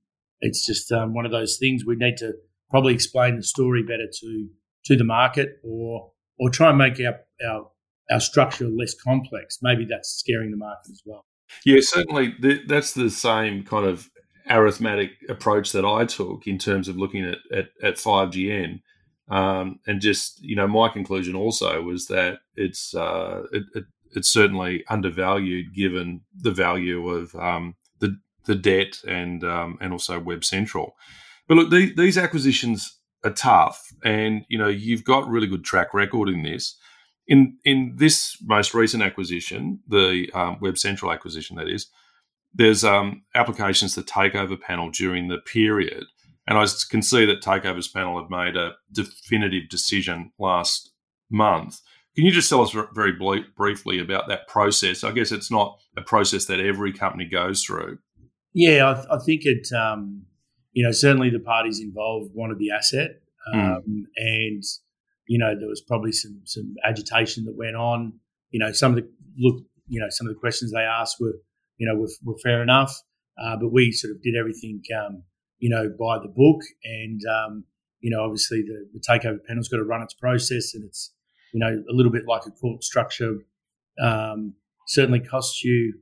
it's 0.40 0.66
just 0.66 0.90
um, 0.90 1.14
one 1.14 1.26
of 1.26 1.32
those 1.32 1.58
things 1.58 1.84
we 1.84 1.96
need 1.96 2.16
to 2.18 2.32
probably 2.70 2.94
explain 2.94 3.36
the 3.36 3.42
story 3.42 3.82
better 3.82 4.06
to 4.20 4.48
to 4.86 4.96
the 4.96 5.04
market 5.04 5.60
or 5.62 6.10
or 6.38 6.50
try 6.50 6.70
and 6.70 6.78
make 6.78 6.98
our, 7.00 7.20
our 7.46 7.70
our 8.10 8.20
structure 8.20 8.68
less 8.68 8.94
complex. 8.94 9.58
Maybe 9.62 9.86
that's 9.88 10.10
scaring 10.10 10.50
the 10.50 10.56
market 10.56 10.90
as 10.90 11.02
well. 11.04 11.24
Yeah, 11.64 11.80
certainly. 11.80 12.34
That's 12.66 12.94
the 12.94 13.10
same 13.10 13.64
kind 13.64 13.86
of 13.86 14.08
arithmetic 14.48 15.10
approach 15.28 15.72
that 15.72 15.84
I 15.84 16.04
took 16.06 16.46
in 16.46 16.58
terms 16.58 16.88
of 16.88 16.96
looking 16.96 17.24
at 17.24 17.38
at, 17.56 17.66
at 17.82 17.94
5GN. 17.96 18.80
Um, 19.30 19.78
and 19.86 20.00
just 20.00 20.42
you 20.42 20.56
know, 20.56 20.66
my 20.66 20.88
conclusion 20.88 21.36
also 21.36 21.82
was 21.82 22.06
that 22.06 22.38
it's 22.56 22.94
uh, 22.94 23.42
it, 23.52 23.64
it, 23.74 23.84
it's 24.12 24.28
certainly 24.28 24.84
undervalued 24.88 25.74
given 25.74 26.22
the 26.34 26.50
value 26.50 27.08
of 27.08 27.34
um, 27.36 27.76
the 28.00 28.18
the 28.44 28.54
debt 28.54 28.98
and 29.06 29.44
um, 29.44 29.78
and 29.80 29.92
also 29.92 30.18
Web 30.18 30.44
Central. 30.44 30.96
But 31.48 31.56
look, 31.56 31.70
the, 31.70 31.92
these 31.94 32.18
acquisitions 32.18 32.98
are 33.24 33.32
tough, 33.32 33.88
and 34.04 34.44
you 34.48 34.58
know 34.58 34.68
you've 34.68 35.04
got 35.04 35.28
really 35.28 35.46
good 35.46 35.64
track 35.64 35.94
record 35.94 36.28
in 36.28 36.42
this. 36.42 36.76
In 37.26 37.58
in 37.64 37.94
this 37.96 38.36
most 38.42 38.74
recent 38.74 39.02
acquisition, 39.02 39.80
the 39.86 40.30
um, 40.34 40.58
Web 40.60 40.76
Central 40.76 41.12
acquisition, 41.12 41.56
that 41.56 41.68
is, 41.68 41.88
there's 42.52 42.84
um, 42.84 43.22
applications 43.34 43.94
to 43.94 44.02
takeover 44.02 44.60
panel 44.60 44.90
during 44.90 45.28
the 45.28 45.38
period, 45.38 46.04
and 46.46 46.58
I 46.58 46.66
can 46.90 47.02
see 47.02 47.24
that 47.26 47.42
takeovers 47.42 47.92
panel 47.92 48.20
have 48.20 48.30
made 48.30 48.56
a 48.56 48.72
definitive 48.92 49.68
decision 49.68 50.32
last 50.38 50.92
month. 51.30 51.80
Can 52.14 52.26
you 52.26 52.32
just 52.32 52.50
tell 52.50 52.60
us 52.60 52.76
very 52.94 53.12
briefly 53.56 53.98
about 53.98 54.28
that 54.28 54.46
process? 54.46 55.02
I 55.02 55.12
guess 55.12 55.32
it's 55.32 55.50
not 55.50 55.78
a 55.96 56.02
process 56.02 56.44
that 56.46 56.60
every 56.60 56.92
company 56.92 57.24
goes 57.24 57.64
through. 57.64 57.98
Yeah, 58.52 58.84
I, 59.10 59.16
I 59.16 59.18
think 59.18 59.42
it. 59.44 59.72
Um, 59.72 60.26
you 60.72 60.84
know, 60.84 60.92
certainly 60.92 61.30
the 61.30 61.38
parties 61.38 61.80
involved 61.80 62.32
wanted 62.34 62.58
the 62.58 62.70
asset, 62.70 63.20
hmm. 63.50 63.58
um, 63.58 63.82
mm. 63.88 64.02
and 64.16 64.62
you 65.26 65.38
know 65.38 65.54
there 65.58 65.68
was 65.68 65.82
probably 65.82 66.12
some 66.12 66.40
some 66.44 66.74
agitation 66.84 67.44
that 67.44 67.56
went 67.56 67.76
on. 67.76 68.14
You 68.50 68.60
know, 68.60 68.72
some 68.72 68.92
of 68.92 68.96
the 68.96 69.08
look, 69.38 69.62
you 69.86 70.00
know, 70.00 70.08
some 70.10 70.26
of 70.26 70.34
the 70.34 70.40
questions 70.40 70.72
they 70.72 70.80
asked 70.80 71.16
were, 71.20 71.34
you 71.78 71.86
know, 71.86 71.98
were, 71.98 72.08
were 72.24 72.38
fair 72.42 72.62
enough, 72.62 72.94
uh, 73.42 73.56
but 73.56 73.72
we 73.72 73.92
sort 73.92 74.14
of 74.14 74.22
did 74.22 74.34
everything, 74.38 74.82
um, 74.98 75.22
you 75.58 75.70
know, 75.70 75.88
by 75.98 76.18
the 76.18 76.28
book, 76.28 76.60
and 76.84 77.20
um, 77.26 77.64
you 78.00 78.10
know, 78.10 78.22
obviously 78.22 78.62
the, 78.62 78.88
the 78.92 79.00
takeover 79.00 79.38
panel's 79.46 79.68
got 79.68 79.78
to 79.78 79.84
run 79.84 80.02
its 80.02 80.14
process, 80.14 80.74
and 80.74 80.84
it's 80.84 81.12
you 81.52 81.60
know 81.60 81.82
a 81.90 81.94
little 81.94 82.12
bit 82.12 82.22
like 82.26 82.46
a 82.46 82.50
court 82.50 82.82
structure. 82.84 83.38
Um, 84.02 84.54
certainly 84.86 85.20
costs 85.20 85.62
you 85.62 85.94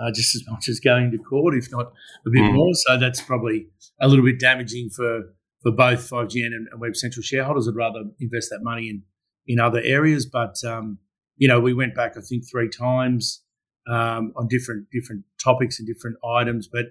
uh, 0.00 0.10
just 0.12 0.34
as 0.34 0.42
much 0.48 0.68
as 0.68 0.80
going 0.80 1.10
to 1.10 1.18
court, 1.18 1.54
if 1.54 1.70
not 1.70 1.92
a 2.26 2.30
bit 2.30 2.42
mm. 2.42 2.54
more. 2.54 2.74
So 2.74 2.98
that's 2.98 3.20
probably 3.20 3.68
a 4.00 4.08
little 4.08 4.24
bit 4.24 4.40
damaging 4.40 4.90
for 4.90 5.34
for 5.62 5.72
both 5.72 6.10
5GN 6.10 6.46
and, 6.46 6.68
and 6.70 6.80
Web 6.80 6.94
Central 6.94 7.22
shareholders. 7.22 7.66
I'd 7.66 7.74
rather 7.74 8.04
invest 8.20 8.50
that 8.50 8.60
money 8.62 8.88
in 8.88 9.02
in 9.46 9.60
other 9.60 9.80
areas. 9.82 10.26
But 10.26 10.56
um, 10.66 10.98
you 11.36 11.48
know, 11.48 11.60
we 11.60 11.74
went 11.74 11.94
back 11.94 12.16
I 12.16 12.20
think 12.20 12.44
three 12.50 12.68
times 12.68 13.42
um, 13.88 14.32
on 14.36 14.48
different 14.48 14.88
different 14.90 15.24
topics 15.42 15.78
and 15.78 15.86
different 15.86 16.16
items. 16.24 16.68
But 16.70 16.86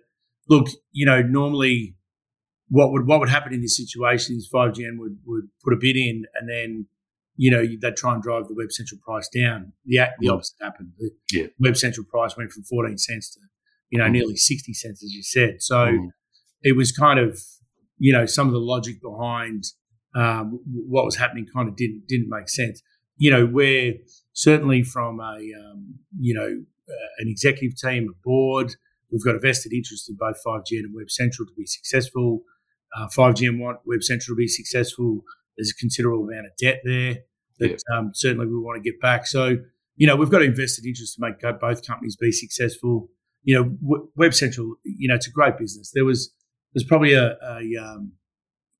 look, 0.50 0.67
you 0.91 1.05
know, 1.05 1.22
normally 1.22 1.96
what 2.70 2.91
would 2.91 3.05
what 3.05 3.20
would 3.20 3.29
happen 3.29 3.53
in 3.53 3.62
this 3.62 3.77
situation 3.77 4.36
is 4.36 4.50
5GN 4.53 4.98
would 4.98 5.17
would 5.25 5.50
put 5.63 5.74
a 5.74 5.77
bid 5.79 5.96
in 5.96 6.24
and 6.39 6.50
then 6.50 6.88
you 7.36 7.52
know, 7.52 7.63
they'd 7.82 7.96
try 7.96 8.13
and 8.13 8.22
drive 8.22 8.48
the 8.48 8.54
Web 8.56 8.72
Central 8.72 9.00
price 9.04 9.28
down. 9.30 9.74
The 9.86 10.00
the 10.20 10.30
opposite 10.30 10.56
happened. 10.62 10.92
The 10.98 11.12
yeah. 11.32 11.48
Web 11.60 11.78
Central 11.78 12.06
price 12.06 12.38
went 12.38 12.52
from 12.52 12.63
14 12.63 12.98
cents 12.98 13.34
to, 13.34 13.40
you 13.90 14.00
know, 14.00 14.06
mm. 14.06 14.12
nearly 14.12 14.36
60 14.36 14.74
cents, 14.74 15.04
as 15.04 15.13
you 15.13 15.24
said. 15.24 15.62
So 15.62 15.75
mm. 15.75 16.10
it 16.62 16.75
was 16.75 16.92
kind 16.92 17.20
of, 17.20 17.40
you 17.98 18.13
know, 18.13 18.25
some 18.25 18.48
of 18.48 18.54
the 18.54 18.60
logic 18.60 19.02
behind 19.02 19.63
um, 20.16 20.60
what 20.66 21.06
was 21.06 21.16
happening 21.16 21.48
kind 21.54 21.68
of 21.68 21.75
didn't 21.75 22.04
didn't 22.08 22.30
make 22.30 22.50
sense. 22.50 22.82
You 23.18 23.32
know, 23.32 23.46
we're 23.46 23.96
certainly 24.34 24.84
from 24.84 25.20
a, 25.20 25.38
um, 25.38 25.96
you 26.20 26.34
know, 26.34 26.63
uh, 26.90 27.10
an 27.20 27.28
executive 27.28 27.78
team, 27.78 28.10
a 28.10 28.13
board, 28.24 28.75
we've 29.13 29.24
got 29.24 29.36
a 29.36 29.40
vested 29.40 29.72
interest 29.72 30.10
in 30.10 30.16
both 30.18 30.42
5G 30.46 30.80
and 30.80 30.94
Web 30.94 31.10
Central 31.10 31.48
to 31.48 31.54
be 31.56 31.66
successful. 31.66 32.42
Uh, 32.98 33.08
5GN 33.08 33.60
want 33.60 33.80
Web 33.86 34.04
Central 34.04 34.36
to 34.36 34.38
be 34.38 34.48
successful. 34.48 35.24
There's 35.57 35.72
a 35.72 35.79
considerable 35.79 36.27
amount 36.27 36.48
of 36.48 36.51
debt 36.60 36.81
there 36.83 37.17
that 37.60 37.69
yeah. 37.72 37.98
um, 37.98 38.12
certainly 38.13 38.48
we 38.48 38.57
want 38.57 38.83
to 38.83 38.89
get 38.89 39.00
back. 39.00 39.27
So, 39.27 39.57
you 39.95 40.07
know, 40.07 40.15
we've 40.15 40.31
got 40.31 40.41
invested 40.41 40.86
interest 40.86 41.15
to 41.15 41.22
make 41.22 41.60
both 41.60 41.86
companies 41.86 42.15
be 42.15 42.31
successful. 42.31 43.10
You 43.43 43.55
know, 43.55 44.07
Web 44.15 44.33
Central, 44.33 44.75
you 44.83 45.07
know, 45.07 45.15
it's 45.15 45.27
a 45.27 45.31
great 45.31 45.57
business. 45.57 45.91
There 45.93 46.05
was 46.05 46.33
there's 46.74 46.86
probably 46.86 47.13
a, 47.13 47.38
a 47.43 47.62
um, 47.81 48.13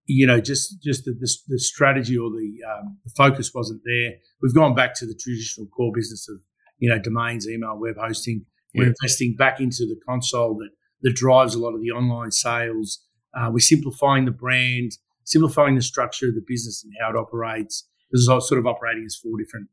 you 0.06 0.28
know, 0.28 0.40
just 0.40 0.82
just 0.82 1.06
the, 1.06 1.12
the, 1.12 1.32
the 1.48 1.60
strategy 1.60 2.18
or 2.18 2.30
the, 2.30 2.58
um, 2.70 2.98
the 3.06 3.12
focus 3.16 3.54
wasn't 3.54 3.82
there. 3.86 4.14
We've 4.42 4.54
gone 4.54 4.76
back 4.76 4.96
to 4.96 5.06
the 5.06 5.16
traditional 5.16 5.68
core 5.68 5.92
business 5.94 6.28
of 6.30 6.38
you 6.78 6.90
know 6.90 7.00
domains, 7.00 7.48
email, 7.48 7.78
web 7.80 7.96
hosting. 8.00 8.46
We're 8.76 8.88
investing 8.88 9.36
back 9.38 9.60
into 9.60 9.86
the 9.86 10.00
console 10.08 10.56
that 10.56 10.70
that 11.04 11.16
drives 11.16 11.54
a 11.54 11.60
lot 11.60 11.76
of 11.76 11.82
the 11.82 11.92
online 11.92 12.32
sales. 12.32 13.06
Uh, 13.36 13.50
we're 13.52 13.60
simplifying 13.60 14.26
the 14.26 14.32
brand 14.32 14.94
simplifying 15.26 15.76
the 15.76 15.82
structure 15.82 16.28
of 16.28 16.36
the 16.36 16.44
business 16.46 16.84
and 16.84 16.94
how 17.02 17.10
it 17.10 17.16
operates. 17.16 17.88
This 18.12 18.22
is 18.22 18.28
sort 18.28 18.60
of 18.60 18.68
operating 18.68 19.04
as 19.06 19.16
four 19.16 19.38
different 19.38 19.70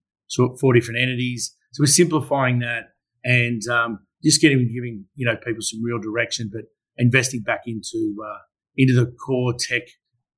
four 0.60 0.72
different 0.72 1.00
entities. 1.00 1.54
So 1.72 1.82
we're 1.82 1.86
simplifying 1.86 2.60
that 2.60 2.94
and 3.24 3.60
um, 3.68 4.00
just 4.24 4.40
getting 4.40 4.58
giving 4.72 5.04
you 5.14 5.26
know 5.26 5.36
people 5.36 5.60
some 5.60 5.82
real 5.82 5.98
direction, 5.98 6.50
but 6.52 6.62
investing 6.96 7.42
back 7.42 7.62
into 7.66 8.16
uh, 8.24 8.38
into 8.76 8.94
the 8.94 9.12
core 9.26 9.54
tech 9.58 9.82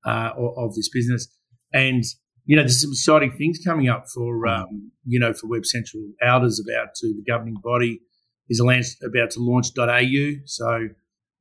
uh, 0.04 0.30
of, 0.36 0.74
this 0.74 0.88
business. 0.88 1.28
And 1.72 2.04
you 2.44 2.56
know, 2.56 2.62
there's 2.62 2.82
some 2.82 2.90
exciting 2.90 3.32
things 3.32 3.60
coming 3.64 3.88
up 3.88 4.06
for 4.12 4.46
um, 4.46 4.90
you 5.04 5.20
know 5.20 5.32
for 5.32 5.46
Web 5.48 5.66
Central. 5.66 6.02
auDA's 6.22 6.64
about 6.66 6.94
to 6.96 7.08
the 7.08 7.24
governing 7.26 7.56
body 7.62 8.00
is 8.48 8.60
about 8.60 9.30
to 9.30 9.40
launch 9.40 9.68
.au. 9.78 10.32
So 10.44 10.88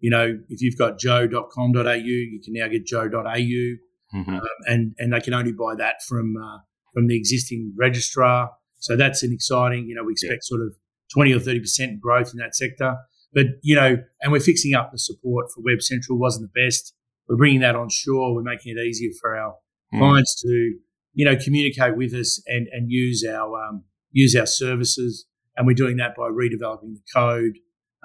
you 0.02 0.10
know, 0.10 0.38
if 0.50 0.62
you've 0.62 0.78
got 0.78 1.00
joe.com.au, 1.00 1.94
you 1.94 2.42
can 2.44 2.54
now 2.54 2.68
get 2.68 2.86
joe.au. 2.86 3.12
Mm-hmm. 3.14 4.36
Um, 4.36 4.42
and, 4.66 4.94
and 4.98 5.14
they 5.14 5.22
can 5.22 5.34
only 5.34 5.54
buy 5.54 5.76
that 5.78 6.02
from, 6.06 6.36
uh, 6.36 6.58
from 6.94 7.08
the 7.08 7.16
existing 7.16 7.74
registrar. 7.78 8.52
So 8.80 8.98
that's 8.98 9.24
an 9.24 9.32
exciting, 9.32 9.86
you 9.88 9.96
know, 9.96 10.04
we 10.04 10.12
expect 10.14 10.44
yeah. 10.44 10.56
sort 10.58 10.62
of 10.62 10.74
20 11.14 11.34
or 11.34 11.40
30% 11.40 12.00
growth 12.00 12.32
in 12.34 12.40
that 12.40 12.56
sector. 12.56 12.98
But, 13.34 13.46
you 13.62 13.76
know, 13.76 13.98
and 14.22 14.32
we're 14.32 14.42
fixing 14.42 14.74
up 14.74 14.92
the 14.92 14.98
support 14.98 15.46
for 15.54 15.62
Web 15.64 15.82
Central 15.82 16.20
wasn't 16.20 16.50
the 16.52 16.66
best. 16.66 16.94
We're 17.30 17.38
bringing 17.38 17.62
that 17.62 17.76
on 17.76 17.88
shore. 17.90 18.36
We're 18.36 18.42
making 18.42 18.76
it 18.76 18.82
easier 18.82 19.12
for 19.22 19.38
our 19.38 19.56
mm. 19.94 20.00
clients 20.00 20.42
to, 20.42 20.74
you 21.14 21.26
know, 21.26 21.38
communicate 21.38 21.96
with 21.96 22.14
us 22.14 22.42
and, 22.48 22.68
and 22.74 22.92
use 22.92 23.24
our, 23.24 23.64
um, 23.64 23.84
use 24.12 24.36
our 24.36 24.48
services. 24.48 25.26
And 25.56 25.68
we're 25.68 25.74
doing 25.74 25.98
that 25.98 26.16
by 26.16 26.24
redeveloping 26.24 26.96
the 26.96 27.02
code, 27.14 27.60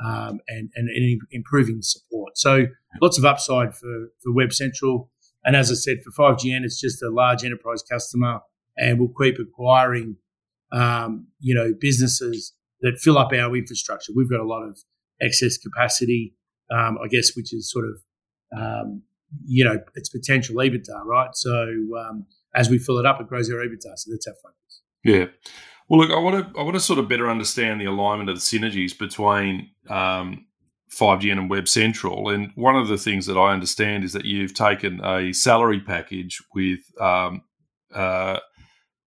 um, 0.05 0.41
and, 0.49 0.71
and, 0.75 0.89
and, 0.89 1.21
improving 1.31 1.79
support. 1.81 2.37
So 2.37 2.67
lots 3.01 3.19
of 3.19 3.25
upside 3.25 3.75
for, 3.75 4.09
for 4.23 4.33
Web 4.33 4.53
Central. 4.53 5.11
And 5.45 5.57
as 5.57 5.71
I 5.71 5.75
said, 5.75 5.99
for 6.03 6.35
5GN, 6.35 6.65
it's 6.65 6.81
just 6.81 7.03
a 7.03 7.09
large 7.09 7.45
enterprise 7.45 7.83
customer 7.83 8.41
and 8.77 8.99
we'll 8.99 9.13
keep 9.21 9.39
acquiring, 9.39 10.17
um, 10.73 11.29
you 11.41 11.55
know, 11.55 11.73
businesses 11.81 12.53
that 12.81 12.99
fill 12.99 13.17
up 13.17 13.33
our 13.33 13.57
infrastructure. 13.57 14.13
We've 14.15 14.31
got 14.31 14.41
a 14.41 14.47
lot 14.47 14.63
of 14.63 14.79
excess 15.21 15.57
capacity, 15.57 16.35
um, 16.71 16.99
I 17.03 17.09
guess, 17.09 17.35
which 17.35 17.55
is 17.55 17.71
sort 17.71 17.87
of, 17.87 18.61
um, 18.61 19.03
you 19.47 19.65
know, 19.65 19.79
it's 19.95 20.09
potential 20.09 20.57
EBITDA, 20.57 21.05
right? 21.05 21.31
So 21.35 21.71
um, 21.99 22.27
as 22.55 22.69
we 22.69 22.79
fill 22.79 22.99
it 22.99 23.07
up, 23.07 23.21
it 23.21 23.29
grows 23.29 23.51
our 23.51 23.57
EBITDA. 23.57 23.97
So 23.97 24.11
that's 24.11 24.27
our 24.27 24.35
focus. 24.43 24.83
Yeah. 25.05 25.27
Well, 25.89 26.01
look, 26.01 26.11
I 26.11 26.19
want 26.19 26.53
to 26.53 26.59
I 26.59 26.63
want 26.63 26.75
to 26.75 26.81
sort 26.81 26.99
of 26.99 27.09
better 27.09 27.31
understand 27.31 27.81
the 27.81 27.85
alignment 27.85 28.29
of 28.29 28.37
the 28.37 28.41
synergies 28.41 28.97
between 28.97 29.71
um, 29.89 30.47
5GN 30.91 31.33
and 31.33 31.51
Web 31.51 31.69
Central. 31.69 32.29
And 32.29 32.51
one 32.55 32.77
of 32.77 32.89
the 32.89 32.99
things 32.99 33.27
that 33.27 33.37
I 33.37 33.53
understand 33.53 34.05
is 34.05 34.13
that 34.13 34.25
you've 34.25 34.55
taken 34.55 35.05
a 35.05 35.33
salary 35.33 35.81
package 35.81 36.43
with 36.55 36.81
um, 37.01 37.43
uh, 37.95 38.41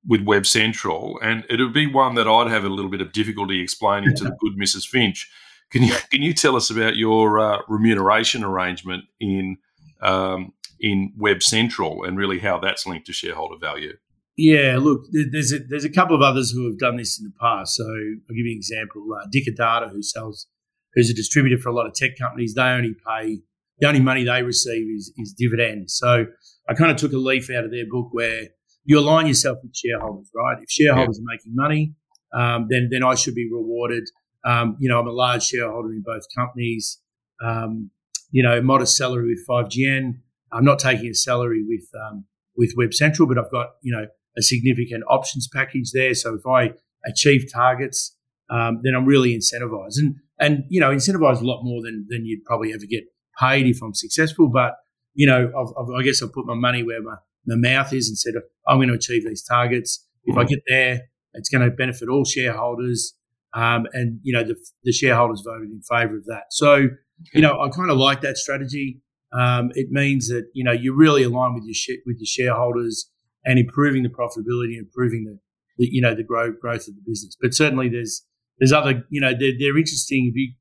with 0.07 0.21
Web 0.21 0.45
Central, 0.45 1.19
and 1.21 1.45
it 1.49 1.59
would 1.59 1.73
be 1.73 1.85
one 1.85 2.15
that 2.15 2.27
I'd 2.27 2.49
have 2.49 2.63
a 2.63 2.69
little 2.69 2.89
bit 2.89 3.01
of 3.01 3.11
difficulty 3.11 3.61
explaining 3.61 4.15
to 4.15 4.23
the 4.23 4.31
good 4.39 4.57
Mrs. 4.57 4.87
Finch. 4.87 5.29
Can 5.69 5.83
you 5.83 5.93
can 6.09 6.21
you 6.21 6.33
tell 6.33 6.55
us 6.55 6.69
about 6.69 6.95
your 6.95 7.39
uh, 7.39 7.59
remuneration 7.67 8.43
arrangement 8.43 9.03
in 9.19 9.57
um, 10.01 10.53
in 10.79 11.13
Web 11.17 11.43
Central 11.43 12.05
and 12.05 12.17
really 12.17 12.39
how 12.39 12.57
that's 12.57 12.87
linked 12.87 13.07
to 13.07 13.13
shareholder 13.13 13.57
value? 13.57 13.97
Yeah, 14.41 14.77
look, 14.79 15.01
there's 15.11 15.51
a, 15.51 15.59
there's 15.59 15.83
a 15.83 15.89
couple 15.89 16.15
of 16.15 16.21
others 16.21 16.51
who 16.51 16.65
have 16.67 16.79
done 16.79 16.95
this 16.95 17.19
in 17.19 17.25
the 17.25 17.33
past. 17.41 17.75
So 17.75 17.83
I'll 17.83 18.35
give 18.35 18.45
you 18.45 18.51
an 18.51 18.57
example. 18.57 19.05
Uh, 19.13 19.27
Data, 19.29 19.89
who 19.91 20.01
sells, 20.01 20.47
who's 20.93 21.09
a 21.09 21.13
distributor 21.13 21.57
for 21.57 21.67
a 21.67 21.75
lot 21.75 21.87
of 21.87 21.93
tech 21.93 22.11
companies, 22.17 22.53
they 22.53 22.61
only 22.61 22.95
pay 23.05 23.39
the 23.79 23.87
only 23.87 23.99
money 23.99 24.23
they 24.23 24.41
receive 24.41 24.87
is, 24.95 25.11
is 25.17 25.33
dividends. 25.33 25.95
So 25.97 26.25
I 26.69 26.73
kind 26.73 26.89
of 26.89 26.95
took 26.97 27.11
a 27.11 27.17
leaf 27.17 27.49
out 27.49 27.65
of 27.65 27.71
their 27.71 27.85
book 27.89 28.09
where 28.11 28.43
you 28.85 28.97
align 28.97 29.27
yourself 29.27 29.57
with 29.61 29.75
shareholders, 29.75 30.29
right? 30.33 30.57
If 30.61 30.69
shareholders 30.69 31.19
yeah. 31.19 31.23
are 31.23 31.33
making 31.35 31.55
money, 31.55 31.93
um, 32.33 32.67
then 32.69 32.89
then 32.91 33.03
I 33.03 33.15
should 33.15 33.35
be 33.35 33.49
rewarded. 33.51 34.03
Um, 34.45 34.77
you 34.79 34.89
know, 34.89 34.99
I'm 34.99 35.07
a 35.07 35.11
large 35.11 35.43
shareholder 35.43 35.91
in 35.91 36.01
both 36.05 36.23
companies. 36.35 36.99
Um, 37.43 37.91
you 38.31 38.43
know, 38.43 38.61
modest 38.61 38.95
salary 38.95 39.29
with 39.29 39.45
5GN. 39.49 40.19
I'm 40.51 40.63
not 40.63 40.79
taking 40.79 41.07
a 41.07 41.13
salary 41.13 41.63
with 41.67 41.89
um, 41.93 42.25
with 42.55 42.73
Web 42.77 42.93
Central, 42.93 43.27
but 43.27 43.37
I've 43.37 43.51
got 43.51 43.67
you 43.81 43.91
know 43.91 44.05
a 44.37 44.41
significant 44.41 45.03
options 45.09 45.47
package 45.53 45.91
there. 45.93 46.13
So 46.13 46.35
if 46.35 46.45
I 46.47 46.73
achieve 47.05 47.45
targets, 47.51 48.15
um, 48.49 48.81
then 48.83 48.95
I'm 48.95 49.05
really 49.05 49.35
incentivized. 49.35 49.97
And 49.97 50.15
and 50.39 50.63
you 50.69 50.79
know, 50.79 50.91
incentivized 50.91 51.41
a 51.41 51.45
lot 51.45 51.63
more 51.63 51.81
than 51.81 52.05
than 52.09 52.25
you'd 52.25 52.43
probably 52.45 52.73
ever 52.73 52.85
get 52.89 53.03
paid 53.39 53.67
if 53.67 53.81
I'm 53.81 53.93
successful. 53.93 54.49
But 54.49 54.75
you 55.13 55.27
know, 55.27 55.51
I've, 55.57 55.73
I've, 55.77 55.99
i 55.99 56.03
guess 56.03 56.21
I've 56.21 56.33
put 56.33 56.45
my 56.45 56.55
money 56.55 56.83
where 56.83 57.01
my, 57.01 57.15
my 57.45 57.55
mouth 57.55 57.91
is 57.93 58.07
and 58.07 58.17
said 58.17 58.33
I'm 58.67 58.77
going 58.77 58.89
to 58.89 58.95
achieve 58.95 59.25
these 59.25 59.43
targets. 59.43 60.05
If 60.25 60.37
I 60.37 60.43
mm. 60.43 60.49
get 60.49 60.59
there, 60.67 61.01
it's 61.33 61.49
going 61.49 61.67
to 61.67 61.75
benefit 61.75 62.09
all 62.09 62.25
shareholders. 62.25 63.15
Um, 63.53 63.87
and 63.93 64.19
you 64.23 64.33
know, 64.33 64.43
the, 64.43 64.55
the 64.83 64.91
shareholders 64.91 65.41
voted 65.45 65.69
in 65.69 65.81
favour 65.81 66.17
of 66.17 66.25
that. 66.25 66.43
So 66.51 66.89
you 67.33 67.41
know, 67.41 67.59
I 67.59 67.69
kind 67.69 67.91
of 67.91 67.97
like 67.97 68.21
that 68.21 68.37
strategy. 68.37 69.01
Um, 69.31 69.71
it 69.75 69.91
means 69.91 70.27
that 70.29 70.47
you 70.53 70.63
know 70.63 70.71
you 70.71 70.95
really 70.95 71.23
align 71.23 71.53
with 71.53 71.63
your 71.65 71.73
sh- 71.73 72.01
with 72.05 72.17
your 72.19 72.25
shareholders 72.25 73.09
and 73.45 73.59
improving 73.59 74.03
the 74.03 74.09
profitability, 74.09 74.77
improving 74.77 75.25
the, 75.25 75.39
the 75.77 75.89
you 75.91 76.01
know 76.01 76.15
the 76.15 76.23
growth 76.23 76.59
growth 76.59 76.87
of 76.87 76.95
the 76.95 77.01
business. 77.05 77.37
But 77.41 77.53
certainly 77.53 77.89
there's 77.89 78.25
there's 78.59 78.73
other 78.73 79.05
you 79.09 79.21
know 79.21 79.33
they're, 79.37 79.53
they're 79.57 79.77
interesting. 79.77 80.31
You, 80.35 80.53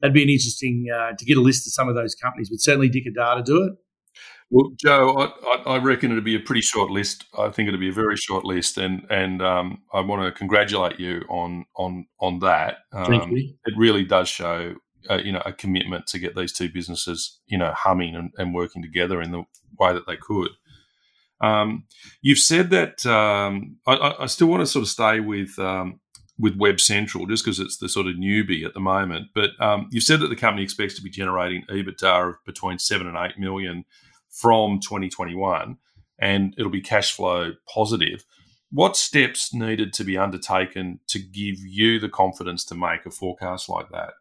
that'd 0.00 0.14
be 0.14 0.22
an 0.22 0.28
interesting 0.28 0.86
uh, 0.94 1.12
to 1.18 1.24
get 1.24 1.36
a 1.36 1.40
list 1.40 1.66
of 1.66 1.72
some 1.72 1.88
of 1.88 1.94
those 1.94 2.14
companies. 2.14 2.50
But 2.50 2.60
certainly 2.60 2.88
Dicker 2.88 3.10
Data 3.14 3.42
do 3.44 3.62
it. 3.64 3.72
Well, 4.50 4.70
Joe, 4.82 5.14
I, 5.46 5.72
I, 5.72 5.78
reckon 5.78 6.10
it'd 6.10 6.24
be 6.24 6.34
a 6.34 6.40
pretty 6.40 6.62
short 6.62 6.90
list. 6.90 7.26
I 7.36 7.50
think 7.50 7.68
it'd 7.68 7.80
be 7.80 7.90
a 7.90 7.92
very 7.92 8.16
short 8.16 8.44
list, 8.44 8.78
and 8.78 9.06
and 9.10 9.42
um, 9.42 9.82
I 9.92 10.00
want 10.00 10.22
to 10.22 10.32
congratulate 10.32 10.98
you 10.98 11.22
on 11.28 11.66
on 11.76 12.06
on 12.20 12.38
that. 12.40 12.78
Um, 12.92 13.04
Thank 13.06 13.30
you. 13.30 13.54
It 13.66 13.74
really 13.76 14.04
does 14.04 14.28
show 14.28 14.76
uh, 15.10 15.18
you 15.18 15.32
know 15.32 15.42
a 15.44 15.52
commitment 15.52 16.06
to 16.08 16.18
get 16.18 16.34
these 16.34 16.52
two 16.52 16.70
businesses 16.70 17.40
you 17.46 17.58
know 17.58 17.72
humming 17.76 18.16
and, 18.16 18.30
and 18.38 18.54
working 18.54 18.82
together 18.82 19.20
in 19.20 19.32
the 19.32 19.44
way 19.78 19.92
that 19.92 20.06
they 20.06 20.16
could. 20.16 20.50
Um, 21.40 21.84
you've 22.20 22.38
said 22.38 22.70
that 22.70 23.06
um, 23.06 23.76
I, 23.86 24.14
I, 24.20 24.26
still 24.26 24.48
want 24.48 24.60
to 24.60 24.66
sort 24.66 24.82
of 24.82 24.88
stay 24.88 25.20
with 25.20 25.56
um, 25.58 26.00
with 26.38 26.56
Web 26.56 26.80
Central 26.80 27.26
just 27.26 27.44
because 27.44 27.60
it's 27.60 27.76
the 27.76 27.88
sort 27.88 28.06
of 28.06 28.16
newbie 28.16 28.64
at 28.64 28.74
the 28.74 28.80
moment. 28.80 29.28
But 29.34 29.50
um, 29.60 29.88
you've 29.90 30.04
said 30.04 30.20
that 30.20 30.28
the 30.28 30.36
company 30.36 30.62
expects 30.62 30.94
to 30.96 31.02
be 31.02 31.10
generating 31.10 31.64
EBITDA 31.70 32.30
of 32.30 32.34
between 32.44 32.78
seven 32.78 33.06
and 33.06 33.16
eight 33.16 33.38
million 33.38 33.84
from 34.30 34.80
2021, 34.80 35.76
and 36.20 36.54
it'll 36.58 36.70
be 36.70 36.80
cash 36.80 37.12
flow 37.12 37.52
positive. 37.72 38.24
What 38.70 38.96
steps 38.96 39.54
needed 39.54 39.92
to 39.94 40.04
be 40.04 40.18
undertaken 40.18 41.00
to 41.08 41.18
give 41.18 41.58
you 41.60 41.98
the 41.98 42.08
confidence 42.08 42.64
to 42.66 42.74
make 42.74 43.06
a 43.06 43.10
forecast 43.10 43.68
like 43.68 43.90
that? 43.92 44.12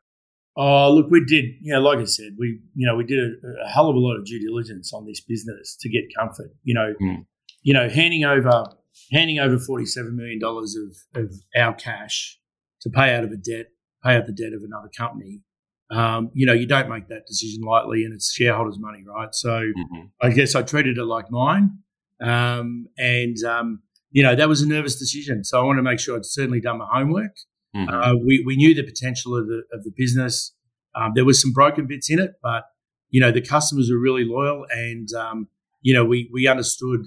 Oh, 0.59 0.91
look, 0.91 1.11
we 1.11 1.23
did, 1.23 1.45
you 1.61 1.71
know, 1.71 1.79
like 1.79 1.99
I 1.99 2.05
said, 2.05 2.31
we, 2.39 2.59
you 2.73 2.87
know, 2.87 2.95
we 2.95 3.03
did 3.03 3.19
a, 3.19 3.63
a 3.63 3.69
hell 3.69 3.89
of 3.89 3.95
a 3.95 3.99
lot 3.99 4.17
of 4.17 4.25
due 4.25 4.39
diligence 4.39 4.91
on 4.91 5.05
this 5.05 5.21
business 5.21 5.77
to 5.81 5.87
get 5.87 6.05
comfort. 6.17 6.51
You 6.63 6.73
know, 6.73 6.93
mm. 6.99 7.25
you 7.61 7.75
know, 7.75 7.87
handing 7.87 8.23
over, 8.23 8.65
handing 9.11 9.37
over 9.37 9.59
forty-seven 9.59 10.15
million 10.15 10.39
dollars 10.39 10.75
of, 10.75 11.23
of 11.23 11.31
our 11.55 11.75
cash 11.75 12.39
to 12.81 12.89
pay 12.89 13.13
out 13.13 13.23
of 13.23 13.31
a 13.31 13.37
debt, 13.37 13.67
pay 14.03 14.15
out 14.15 14.25
the 14.25 14.33
debt 14.33 14.53
of 14.53 14.63
another 14.63 14.89
company. 14.97 15.41
Um, 15.91 16.31
you 16.33 16.47
know, 16.47 16.53
you 16.53 16.65
don't 16.65 16.89
make 16.89 17.07
that 17.09 17.27
decision 17.27 17.61
lightly, 17.61 18.03
and 18.03 18.13
it's 18.13 18.33
shareholders' 18.33 18.79
money, 18.79 19.03
right? 19.07 19.29
So, 19.33 19.49
mm-hmm. 19.49 20.05
I 20.21 20.31
guess 20.31 20.55
I 20.55 20.63
treated 20.63 20.97
it 20.97 21.05
like 21.05 21.29
mine, 21.29 21.77
um, 22.19 22.87
and 22.97 23.37
um, 23.47 23.83
you 24.09 24.23
know, 24.23 24.33
that 24.33 24.49
was 24.49 24.63
a 24.63 24.67
nervous 24.67 24.97
decision. 24.97 25.43
So 25.43 25.61
I 25.61 25.63
want 25.63 25.77
to 25.77 25.83
make 25.83 25.99
sure 25.99 26.17
I'd 26.17 26.25
certainly 26.25 26.61
done 26.61 26.79
my 26.79 26.87
homework. 26.91 27.35
Mm-hmm. 27.77 27.93
Uh, 27.93 28.15
we, 28.15 28.43
we 28.45 28.55
knew 28.55 28.73
the 28.73 28.83
potential 28.83 29.37
of 29.37 29.47
the, 29.47 29.63
of 29.71 29.83
the 29.83 29.91
business. 29.95 30.53
Um, 30.95 31.11
there 31.13 31.25
was 31.25 31.39
some 31.41 31.51
broken 31.51 31.85
bits 31.85 32.09
in 32.09 32.19
it, 32.19 32.35
but 32.41 32.63
you 33.09 33.21
know 33.21 33.31
the 33.31 33.41
customers 33.41 33.89
were 33.91 33.99
really 33.99 34.25
loyal, 34.25 34.65
and 34.71 35.07
um, 35.13 35.47
you 35.81 35.93
know 35.93 36.03
we 36.03 36.29
we 36.33 36.47
understood 36.47 37.01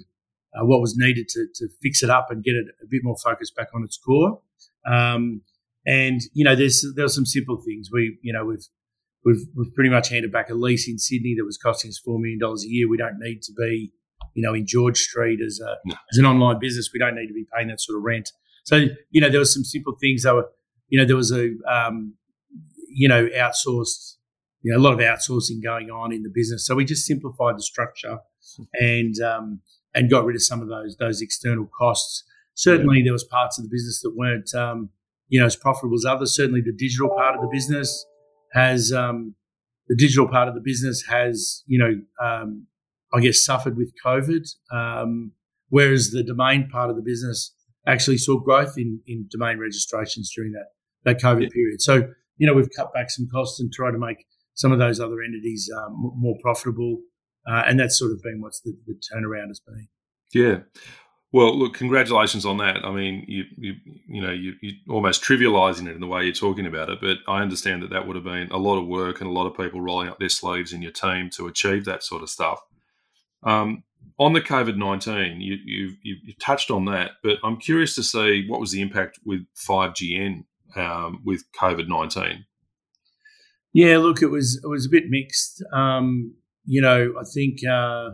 uh, 0.55 0.65
what 0.65 0.81
was 0.81 0.95
needed 0.97 1.27
to 1.29 1.47
to 1.55 1.67
fix 1.81 2.01
it 2.03 2.09
up 2.09 2.27
and 2.29 2.43
get 2.43 2.55
it 2.55 2.67
a 2.81 2.87
bit 2.89 3.01
more 3.03 3.17
focused 3.23 3.55
back 3.55 3.67
on 3.75 3.83
its 3.83 3.97
core. 3.97 4.41
Um, 4.89 5.41
and 5.85 6.21
you 6.33 6.45
know 6.45 6.55
there's 6.55 6.85
there's 6.95 7.13
some 7.13 7.25
simple 7.25 7.61
things. 7.65 7.89
We 7.91 8.17
you 8.21 8.33
know 8.33 8.45
we've 8.45 8.65
we've 9.25 9.45
we've 9.55 9.73
pretty 9.73 9.89
much 9.89 10.09
handed 10.09 10.31
back 10.31 10.49
a 10.49 10.53
lease 10.53 10.87
in 10.87 10.97
Sydney 10.97 11.35
that 11.37 11.45
was 11.45 11.57
costing 11.57 11.89
us 11.89 11.99
four 12.03 12.19
million 12.19 12.39
dollars 12.39 12.63
a 12.63 12.69
year. 12.69 12.89
We 12.89 12.97
don't 12.97 13.19
need 13.19 13.41
to 13.43 13.53
be 13.53 13.91
you 14.33 14.43
know 14.43 14.53
in 14.53 14.65
George 14.65 14.97
Street 14.97 15.39
as 15.45 15.59
a 15.59 15.75
no. 15.85 15.95
as 16.11 16.17
an 16.17 16.25
online 16.25 16.59
business. 16.59 16.91
We 16.93 16.99
don't 16.99 17.15
need 17.15 17.27
to 17.27 17.33
be 17.33 17.45
paying 17.55 17.67
that 17.67 17.81
sort 17.81 17.97
of 17.97 18.03
rent. 18.03 18.31
So 18.63 18.85
you 19.09 19.21
know 19.21 19.29
there 19.29 19.39
were 19.39 19.45
some 19.45 19.63
simple 19.63 19.95
things 19.99 20.23
that 20.23 20.35
were 20.35 20.49
you 20.91 20.99
know, 20.99 21.05
there 21.05 21.15
was 21.15 21.31
a, 21.31 21.49
um, 21.67 22.15
you 22.93 23.07
know, 23.07 23.27
outsourced, 23.29 24.17
you 24.61 24.71
know, 24.71 24.77
a 24.77 24.83
lot 24.83 24.93
of 24.93 24.99
outsourcing 24.99 25.63
going 25.63 25.89
on 25.89 26.11
in 26.11 26.21
the 26.21 26.29
business. 26.31 26.67
So 26.67 26.75
we 26.75 26.85
just 26.85 27.05
simplified 27.05 27.57
the 27.57 27.63
structure 27.63 28.19
and, 28.73 29.15
um, 29.21 29.61
and 29.95 30.09
got 30.09 30.25
rid 30.25 30.35
of 30.35 30.43
some 30.43 30.61
of 30.61 30.67
those, 30.67 30.97
those 30.99 31.21
external 31.21 31.67
costs. 31.79 32.23
Certainly 32.53 32.99
yeah. 32.99 33.05
there 33.05 33.13
was 33.13 33.23
parts 33.23 33.57
of 33.57 33.63
the 33.63 33.69
business 33.71 34.01
that 34.01 34.13
weren't, 34.15 34.53
um, 34.53 34.89
you 35.29 35.39
know, 35.39 35.45
as 35.45 35.55
profitable 35.55 35.95
as 35.95 36.05
others. 36.05 36.35
Certainly 36.35 36.61
the 36.61 36.75
digital 36.77 37.09
part 37.09 37.35
of 37.35 37.41
the 37.41 37.49
business 37.51 38.05
has, 38.51 38.91
um, 38.91 39.33
the 39.87 39.95
digital 39.95 40.27
part 40.27 40.49
of 40.49 40.55
the 40.55 40.61
business 40.61 41.05
has, 41.07 41.63
you 41.67 41.79
know, 41.79 42.25
um, 42.25 42.67
I 43.13 43.21
guess 43.21 43.43
suffered 43.43 43.77
with 43.77 43.93
COVID, 44.05 44.45
um, 44.73 45.31
whereas 45.69 46.11
the 46.11 46.23
domain 46.23 46.67
part 46.69 46.89
of 46.89 46.97
the 46.97 47.01
business 47.01 47.53
actually 47.87 48.17
saw 48.17 48.37
growth 48.37 48.77
in, 48.77 48.99
in 49.07 49.27
domain 49.29 49.57
registrations 49.57 50.31
during 50.35 50.51
that 50.51 50.67
that 51.03 51.19
COVID 51.19 51.43
yeah. 51.43 51.49
period. 51.53 51.81
So, 51.81 52.09
you 52.37 52.47
know, 52.47 52.53
we've 52.53 52.69
cut 52.75 52.93
back 52.93 53.09
some 53.09 53.27
costs 53.31 53.59
and 53.59 53.71
tried 53.71 53.91
to 53.91 53.99
make 53.99 54.25
some 54.53 54.71
of 54.71 54.79
those 54.79 54.99
other 54.99 55.21
entities 55.21 55.69
um, 55.75 56.13
more 56.15 56.35
profitable. 56.41 56.99
Uh, 57.47 57.63
and 57.65 57.79
that's 57.79 57.97
sort 57.97 58.11
of 58.11 58.21
been 58.21 58.41
what's 58.41 58.61
the, 58.61 58.73
the 58.85 58.93
turnaround 58.93 59.47
has 59.47 59.59
been. 59.59 59.87
Yeah. 60.33 60.59
Well, 61.33 61.57
look, 61.57 61.73
congratulations 61.73 62.45
on 62.45 62.57
that. 62.57 62.83
I 62.83 62.91
mean, 62.91 63.23
you 63.27 63.45
you 63.57 63.73
you 64.05 64.21
know 64.21 64.31
you 64.31 64.53
you 64.61 64.73
almost 64.89 65.23
trivialising 65.23 65.87
it 65.87 65.95
in 65.95 66.01
the 66.01 66.07
way 66.07 66.25
you're 66.25 66.33
talking 66.33 66.65
about 66.65 66.89
it, 66.89 66.99
but 66.99 67.19
I 67.25 67.41
understand 67.41 67.83
that 67.83 67.89
that 67.91 68.05
would 68.05 68.17
have 68.17 68.25
been 68.25 68.51
a 68.51 68.57
lot 68.57 68.77
of 68.77 68.85
work 68.85 69.21
and 69.21 69.29
a 69.29 69.33
lot 69.33 69.47
of 69.47 69.55
people 69.55 69.79
rolling 69.79 70.09
up 70.09 70.19
their 70.19 70.29
sleeves 70.29 70.73
in 70.73 70.81
your 70.81 70.91
team 70.91 71.29
to 71.31 71.47
achieve 71.47 71.85
that 71.85 72.03
sort 72.03 72.21
of 72.21 72.29
stuff. 72.29 72.59
Um, 73.43 73.83
on 74.19 74.33
the 74.33 74.41
COVID 74.41 74.75
nineteen, 74.75 75.39
you 75.39 75.57
you 75.63 75.95
you 76.03 76.33
touched 76.37 76.69
on 76.69 76.83
that, 76.85 77.11
but 77.23 77.37
I'm 77.45 77.57
curious 77.57 77.95
to 77.95 78.03
see 78.03 78.45
what 78.49 78.59
was 78.59 78.71
the 78.71 78.81
impact 78.81 79.19
with 79.25 79.45
five 79.55 79.91
GN 79.91 80.43
um, 80.75 81.21
with 81.25 81.43
COVID 81.59 81.87
nineteen? 81.87 82.45
Yeah, 83.73 83.97
look, 83.97 84.21
it 84.21 84.27
was 84.27 84.59
it 84.63 84.67
was 84.67 84.85
a 84.85 84.89
bit 84.89 85.05
mixed. 85.09 85.63
Um, 85.73 86.35
you 86.65 86.81
know, 86.81 87.13
I 87.19 87.23
think 87.33 87.65
uh, 87.65 88.11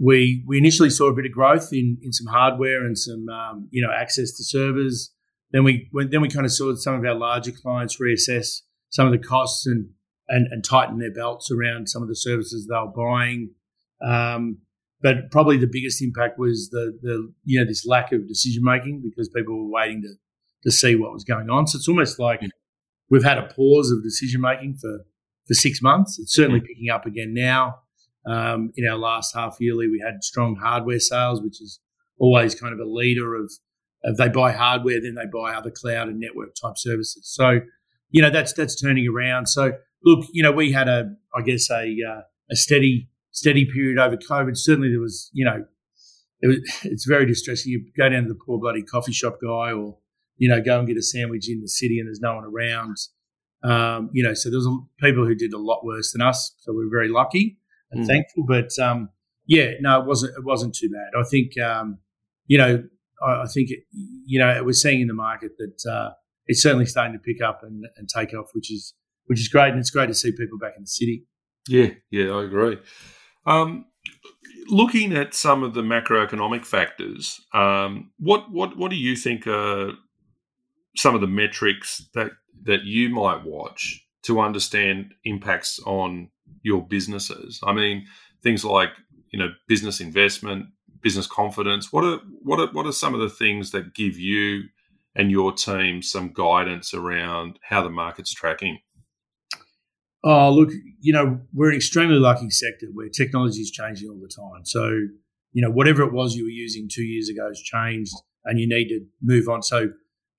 we 0.00 0.44
we 0.46 0.58
initially 0.58 0.90
saw 0.90 1.08
a 1.08 1.14
bit 1.14 1.26
of 1.26 1.32
growth 1.32 1.72
in 1.72 1.98
in 2.02 2.12
some 2.12 2.32
hardware 2.32 2.84
and 2.84 2.98
some 2.98 3.28
um, 3.28 3.68
you 3.70 3.82
know 3.86 3.92
access 3.92 4.32
to 4.36 4.44
servers. 4.44 5.12
Then 5.50 5.64
we 5.64 5.88
then 6.10 6.22
we 6.22 6.28
kind 6.28 6.46
of 6.46 6.52
saw 6.52 6.74
some 6.74 6.94
of 6.94 7.04
our 7.04 7.14
larger 7.14 7.52
clients 7.52 7.98
reassess 8.00 8.60
some 8.90 9.06
of 9.06 9.12
the 9.12 9.18
costs 9.18 9.66
and 9.66 9.90
and, 10.28 10.46
and 10.50 10.64
tighten 10.64 10.98
their 10.98 11.12
belts 11.12 11.50
around 11.50 11.88
some 11.88 12.02
of 12.02 12.08
the 12.08 12.16
services 12.16 12.66
they 12.66 12.76
were 12.76 12.86
buying. 12.86 13.50
Um, 14.02 14.58
but 15.02 15.30
probably 15.30 15.58
the 15.58 15.68
biggest 15.70 16.00
impact 16.00 16.38
was 16.38 16.70
the 16.70 16.98
the 17.02 17.32
you 17.44 17.60
know 17.60 17.66
this 17.66 17.84
lack 17.86 18.12
of 18.12 18.26
decision 18.26 18.62
making 18.64 19.02
because 19.04 19.28
people 19.28 19.64
were 19.64 19.70
waiting 19.70 20.00
to 20.02 20.14
to 20.62 20.70
see 20.70 20.94
what 20.94 21.12
was 21.12 21.24
going 21.24 21.50
on. 21.50 21.66
So 21.66 21.76
it's 21.76 21.88
almost 21.88 22.18
like 22.18 22.40
we've 23.10 23.24
had 23.24 23.38
a 23.38 23.46
pause 23.46 23.90
of 23.90 24.02
decision 24.02 24.40
making 24.40 24.76
for, 24.76 25.04
for 25.46 25.54
six 25.54 25.82
months. 25.82 26.18
It's 26.18 26.34
certainly 26.34 26.60
mm. 26.60 26.66
picking 26.66 26.90
up 26.90 27.06
again 27.06 27.34
now. 27.34 27.76
Um, 28.24 28.72
in 28.76 28.88
our 28.88 28.96
last 28.96 29.34
half 29.34 29.56
yearly, 29.58 29.88
we 29.88 30.00
had 30.04 30.22
strong 30.22 30.56
hardware 30.56 31.00
sales, 31.00 31.42
which 31.42 31.60
is 31.60 31.80
always 32.18 32.54
kind 32.54 32.72
of 32.72 32.78
a 32.78 32.88
leader 32.88 33.34
of, 33.34 33.52
of 34.04 34.16
they 34.16 34.28
buy 34.28 34.52
hardware, 34.52 35.00
then 35.00 35.16
they 35.16 35.26
buy 35.26 35.52
other 35.54 35.70
cloud 35.70 36.08
and 36.08 36.20
network 36.20 36.54
type 36.54 36.74
services. 36.76 37.28
So, 37.28 37.60
you 38.10 38.22
know, 38.22 38.30
that's 38.30 38.52
that's 38.52 38.80
turning 38.80 39.08
around. 39.08 39.46
So, 39.46 39.72
look, 40.04 40.26
you 40.32 40.42
know, 40.42 40.52
we 40.52 40.70
had 40.70 40.88
a, 40.88 41.14
I 41.34 41.42
guess, 41.42 41.68
a 41.70 41.96
uh, 42.08 42.20
a 42.50 42.56
steady 42.56 43.08
steady 43.32 43.64
period 43.64 43.98
over 43.98 44.16
COVID. 44.16 44.56
Certainly, 44.56 44.90
there 44.90 45.00
was, 45.00 45.30
you 45.32 45.44
know, 45.44 45.64
it 46.40 46.46
was, 46.46 46.58
it's 46.84 47.06
very 47.06 47.26
distressing. 47.26 47.72
You 47.72 47.84
go 47.96 48.08
down 48.08 48.24
to 48.24 48.28
the 48.28 48.38
poor 48.46 48.58
bloody 48.58 48.82
coffee 48.82 49.12
shop 49.12 49.38
guy 49.42 49.72
or 49.72 49.98
you 50.42 50.48
know, 50.48 50.60
go 50.60 50.76
and 50.76 50.88
get 50.88 50.96
a 50.96 51.02
sandwich 51.02 51.48
in 51.48 51.60
the 51.60 51.68
city 51.68 52.00
and 52.00 52.08
there's 52.08 52.18
no 52.18 52.34
one 52.34 52.42
around. 52.44 52.96
Um, 53.62 54.10
you 54.12 54.24
know, 54.24 54.34
so 54.34 54.50
there's 54.50 54.66
people 54.98 55.24
who 55.24 55.36
did 55.36 55.52
a 55.52 55.58
lot 55.58 55.84
worse 55.84 56.10
than 56.10 56.20
us. 56.20 56.52
So 56.58 56.72
we 56.72 56.84
are 56.84 56.90
very 56.90 57.08
lucky 57.08 57.58
and 57.92 58.02
mm. 58.02 58.08
thankful. 58.08 58.44
But 58.48 58.76
um, 58.84 59.10
yeah, 59.46 59.74
no, 59.80 60.00
it 60.00 60.06
wasn't. 60.06 60.36
It 60.36 60.44
wasn't 60.44 60.74
too 60.74 60.90
bad. 60.90 61.16
I 61.16 61.22
think 61.30 61.56
um, 61.60 61.98
you 62.48 62.58
know, 62.58 62.82
I, 63.24 63.42
I 63.42 63.46
think 63.54 63.70
it, 63.70 63.84
you 63.92 64.40
know, 64.40 64.64
we're 64.64 64.72
seeing 64.72 65.00
in 65.00 65.06
the 65.06 65.14
market 65.14 65.52
that 65.58 65.88
uh, 65.88 66.10
it's 66.48 66.60
certainly 66.60 66.86
starting 66.86 67.12
to 67.12 67.20
pick 67.20 67.40
up 67.40 67.60
and, 67.62 67.84
and 67.96 68.08
take 68.08 68.34
off, 68.34 68.48
which 68.52 68.72
is 68.72 68.94
which 69.26 69.38
is 69.38 69.46
great, 69.46 69.70
and 69.70 69.78
it's 69.78 69.90
great 69.90 70.08
to 70.08 70.14
see 70.14 70.32
people 70.32 70.58
back 70.58 70.72
in 70.76 70.82
the 70.82 70.88
city. 70.88 71.24
Yeah, 71.68 71.90
yeah, 72.10 72.32
I 72.32 72.42
agree. 72.42 72.78
Um, 73.46 73.84
looking 74.66 75.12
at 75.12 75.34
some 75.34 75.62
of 75.62 75.74
the 75.74 75.82
macroeconomic 75.82 76.66
factors, 76.66 77.40
um, 77.54 78.10
what 78.18 78.50
what 78.50 78.76
what 78.76 78.90
do 78.90 78.96
you 78.96 79.14
think 79.14 79.46
are 79.46 79.92
some 80.96 81.14
of 81.14 81.20
the 81.20 81.26
metrics 81.26 82.08
that 82.14 82.32
that 82.64 82.84
you 82.84 83.08
might 83.08 83.44
watch 83.44 84.06
to 84.22 84.40
understand 84.40 85.14
impacts 85.24 85.80
on 85.84 86.30
your 86.62 86.86
businesses. 86.86 87.60
I 87.64 87.72
mean, 87.72 88.06
things 88.42 88.64
like 88.64 88.90
you 89.30 89.38
know 89.38 89.48
business 89.66 90.00
investment, 90.00 90.66
business 91.02 91.26
confidence. 91.26 91.92
What 91.92 92.04
are 92.04 92.20
what 92.42 92.60
are 92.60 92.72
what 92.72 92.86
are 92.86 92.92
some 92.92 93.14
of 93.14 93.20
the 93.20 93.30
things 93.30 93.70
that 93.72 93.94
give 93.94 94.18
you 94.18 94.64
and 95.14 95.30
your 95.30 95.52
team 95.52 96.02
some 96.02 96.32
guidance 96.32 96.94
around 96.94 97.58
how 97.62 97.82
the 97.82 97.90
market's 97.90 98.32
tracking? 98.32 98.78
Oh, 100.24 100.50
look, 100.50 100.70
you 101.00 101.12
know, 101.12 101.40
we're 101.52 101.70
an 101.70 101.76
extremely 101.76 102.16
lucky 102.16 102.48
sector 102.50 102.86
where 102.92 103.08
technology 103.08 103.60
is 103.60 103.70
changing 103.70 104.08
all 104.08 104.20
the 104.20 104.28
time. 104.28 104.64
So, 104.64 104.88
you 105.52 105.62
know, 105.62 105.70
whatever 105.70 106.02
it 106.02 106.12
was 106.12 106.36
you 106.36 106.44
were 106.44 106.50
using 106.50 106.88
two 106.90 107.02
years 107.02 107.28
ago 107.28 107.48
has 107.48 107.60
changed 107.60 108.14
and 108.44 108.60
you 108.60 108.68
need 108.68 108.88
to 108.88 109.00
move 109.20 109.48
on. 109.48 109.62
So, 109.62 109.88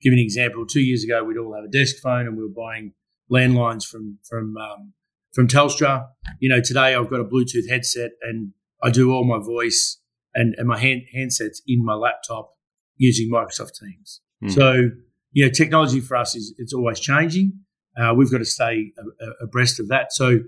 give 0.03 0.13
an 0.13 0.19
example. 0.19 0.65
Two 0.65 0.81
years 0.81 1.03
ago, 1.03 1.23
we'd 1.23 1.37
all 1.37 1.55
have 1.55 1.63
a 1.63 1.69
desk 1.69 1.95
phone 2.01 2.27
and 2.27 2.37
we 2.37 2.43
were 2.43 2.49
buying 2.49 2.93
landlines 3.31 3.85
from, 3.85 4.19
from, 4.27 4.55
um, 4.57 4.93
from 5.33 5.47
Telstra. 5.47 6.07
You 6.39 6.49
know, 6.49 6.61
today 6.61 6.95
I've 6.95 7.09
got 7.09 7.19
a 7.19 7.25
Bluetooth 7.25 7.69
headset 7.69 8.11
and 8.21 8.51
I 8.83 8.89
do 8.89 9.11
all 9.11 9.23
my 9.23 9.39
voice 9.43 9.99
and, 10.35 10.55
and 10.57 10.67
my 10.67 10.77
hand, 10.77 11.03
handsets 11.15 11.57
in 11.67 11.83
my 11.83 11.93
laptop 11.93 12.51
using 12.97 13.31
Microsoft 13.31 13.71
Teams. 13.79 14.21
Mm. 14.43 14.51
So, 14.51 14.89
you 15.31 15.45
know, 15.45 15.51
technology 15.51 15.99
for 15.99 16.17
us 16.17 16.35
is 16.35 16.53
it's 16.57 16.73
always 16.73 16.99
changing. 16.99 17.53
Uh, 17.97 18.13
we've 18.15 18.31
got 18.31 18.39
to 18.39 18.45
stay 18.45 18.91
a, 18.97 19.25
a, 19.25 19.45
abreast 19.45 19.79
of 19.79 19.87
that. 19.87 20.11
So, 20.11 20.39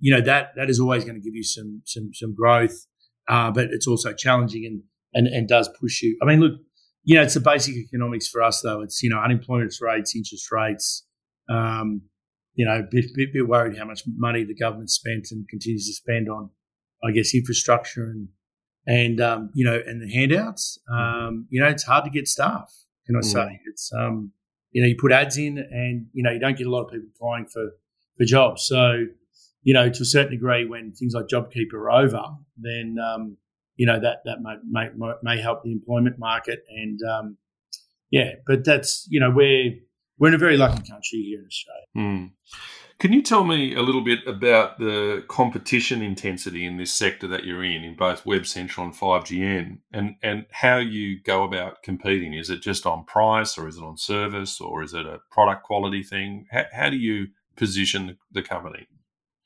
you 0.00 0.14
know, 0.14 0.20
that 0.22 0.50
that 0.56 0.68
is 0.68 0.80
always 0.80 1.04
going 1.04 1.16
to 1.16 1.20
give 1.20 1.34
you 1.34 1.44
some 1.44 1.82
some 1.84 2.10
some 2.12 2.34
growth, 2.34 2.86
uh, 3.28 3.50
but 3.50 3.68
it's 3.70 3.86
also 3.86 4.12
challenging 4.12 4.64
and, 4.66 4.82
and 5.12 5.26
and 5.34 5.48
does 5.48 5.68
push 5.80 6.02
you. 6.02 6.18
I 6.22 6.26
mean, 6.26 6.40
look, 6.40 6.60
you 7.04 7.14
know, 7.16 7.22
it's 7.22 7.34
the 7.34 7.40
basic 7.40 7.76
economics 7.76 8.28
for 8.28 8.42
us 8.42 8.60
though. 8.62 8.80
It's 8.80 9.02
you 9.02 9.10
know, 9.10 9.18
unemployment 9.18 9.74
rates, 9.80 10.16
interest 10.16 10.50
rates. 10.50 11.06
Um, 11.48 12.02
you 12.54 12.64
know, 12.64 12.86
bit, 12.90 13.06
bit, 13.14 13.32
bit 13.32 13.48
worried 13.48 13.76
how 13.76 13.84
much 13.84 14.02
money 14.16 14.44
the 14.44 14.54
government 14.54 14.90
spent 14.90 15.28
and 15.32 15.46
continues 15.48 15.86
to 15.88 15.92
spend 15.92 16.28
on, 16.28 16.50
I 17.04 17.10
guess, 17.10 17.34
infrastructure 17.34 18.04
and 18.04 18.28
and 18.86 19.20
um, 19.20 19.50
you 19.54 19.64
know, 19.64 19.80
and 19.86 20.02
the 20.02 20.12
handouts. 20.12 20.78
Mm-hmm. 20.90 21.26
Um, 21.26 21.46
you 21.50 21.60
know, 21.60 21.68
it's 21.68 21.84
hard 21.84 22.04
to 22.04 22.10
get 22.10 22.28
staff. 22.28 22.72
Can 23.06 23.16
I 23.16 23.20
mm. 23.20 23.24
say 23.24 23.60
it's 23.66 23.90
um, 23.92 24.32
you 24.72 24.82
know, 24.82 24.88
you 24.88 24.96
put 24.98 25.12
ads 25.12 25.36
in, 25.36 25.58
and 25.58 26.06
you 26.12 26.22
know, 26.22 26.30
you 26.30 26.38
don't 26.38 26.56
get 26.56 26.66
a 26.66 26.70
lot 26.70 26.84
of 26.84 26.90
people 26.90 27.08
applying 27.14 27.46
for 27.46 27.70
for 28.16 28.24
jobs. 28.24 28.66
So, 28.66 29.06
you 29.62 29.74
know, 29.74 29.88
to 29.88 30.02
a 30.02 30.06
certain 30.06 30.32
degree, 30.32 30.66
when 30.66 30.92
things 30.92 31.14
like 31.14 31.26
JobKeeper 31.26 31.74
are 31.74 31.90
over, 31.90 32.22
then 32.56 32.96
um, 33.04 33.36
you 33.76 33.86
know 33.86 34.00
that 34.00 34.18
that 34.24 34.38
may, 34.40 34.56
may 34.68 34.88
may 35.22 35.40
help 35.40 35.62
the 35.62 35.72
employment 35.72 36.18
market, 36.18 36.64
and 36.68 37.00
um, 37.02 37.36
yeah, 38.10 38.32
but 38.46 38.64
that's 38.64 39.06
you 39.08 39.20
know 39.20 39.30
we're 39.30 39.72
we're 40.18 40.28
in 40.28 40.34
a 40.34 40.38
very 40.38 40.56
lucky 40.56 40.88
country 40.88 41.20
here 41.20 41.40
in 41.40 41.46
Australia. 41.46 41.86
Mm. 41.96 42.30
Can 43.00 43.12
you 43.12 43.22
tell 43.22 43.44
me 43.44 43.74
a 43.74 43.82
little 43.82 44.02
bit 44.02 44.20
about 44.26 44.78
the 44.78 45.24
competition 45.26 46.00
intensity 46.00 46.64
in 46.64 46.76
this 46.76 46.92
sector 46.92 47.26
that 47.28 47.44
you're 47.44 47.64
in, 47.64 47.82
in 47.82 47.96
both 47.96 48.24
Web 48.24 48.46
Central 48.46 48.86
and 48.86 48.94
5GN, 48.94 49.78
and, 49.92 50.14
and 50.22 50.46
how 50.52 50.78
you 50.78 51.20
go 51.20 51.42
about 51.42 51.82
competing? 51.82 52.34
Is 52.34 52.50
it 52.50 52.62
just 52.62 52.86
on 52.86 53.04
price, 53.04 53.58
or 53.58 53.66
is 53.66 53.76
it 53.76 53.82
on 53.82 53.96
service, 53.96 54.60
or 54.60 54.82
is 54.82 54.94
it 54.94 55.06
a 55.06 55.18
product 55.30 55.64
quality 55.64 56.04
thing? 56.04 56.46
How, 56.52 56.64
how 56.72 56.88
do 56.88 56.96
you 56.96 57.26
position 57.56 58.16
the, 58.30 58.42
company? 58.42 58.86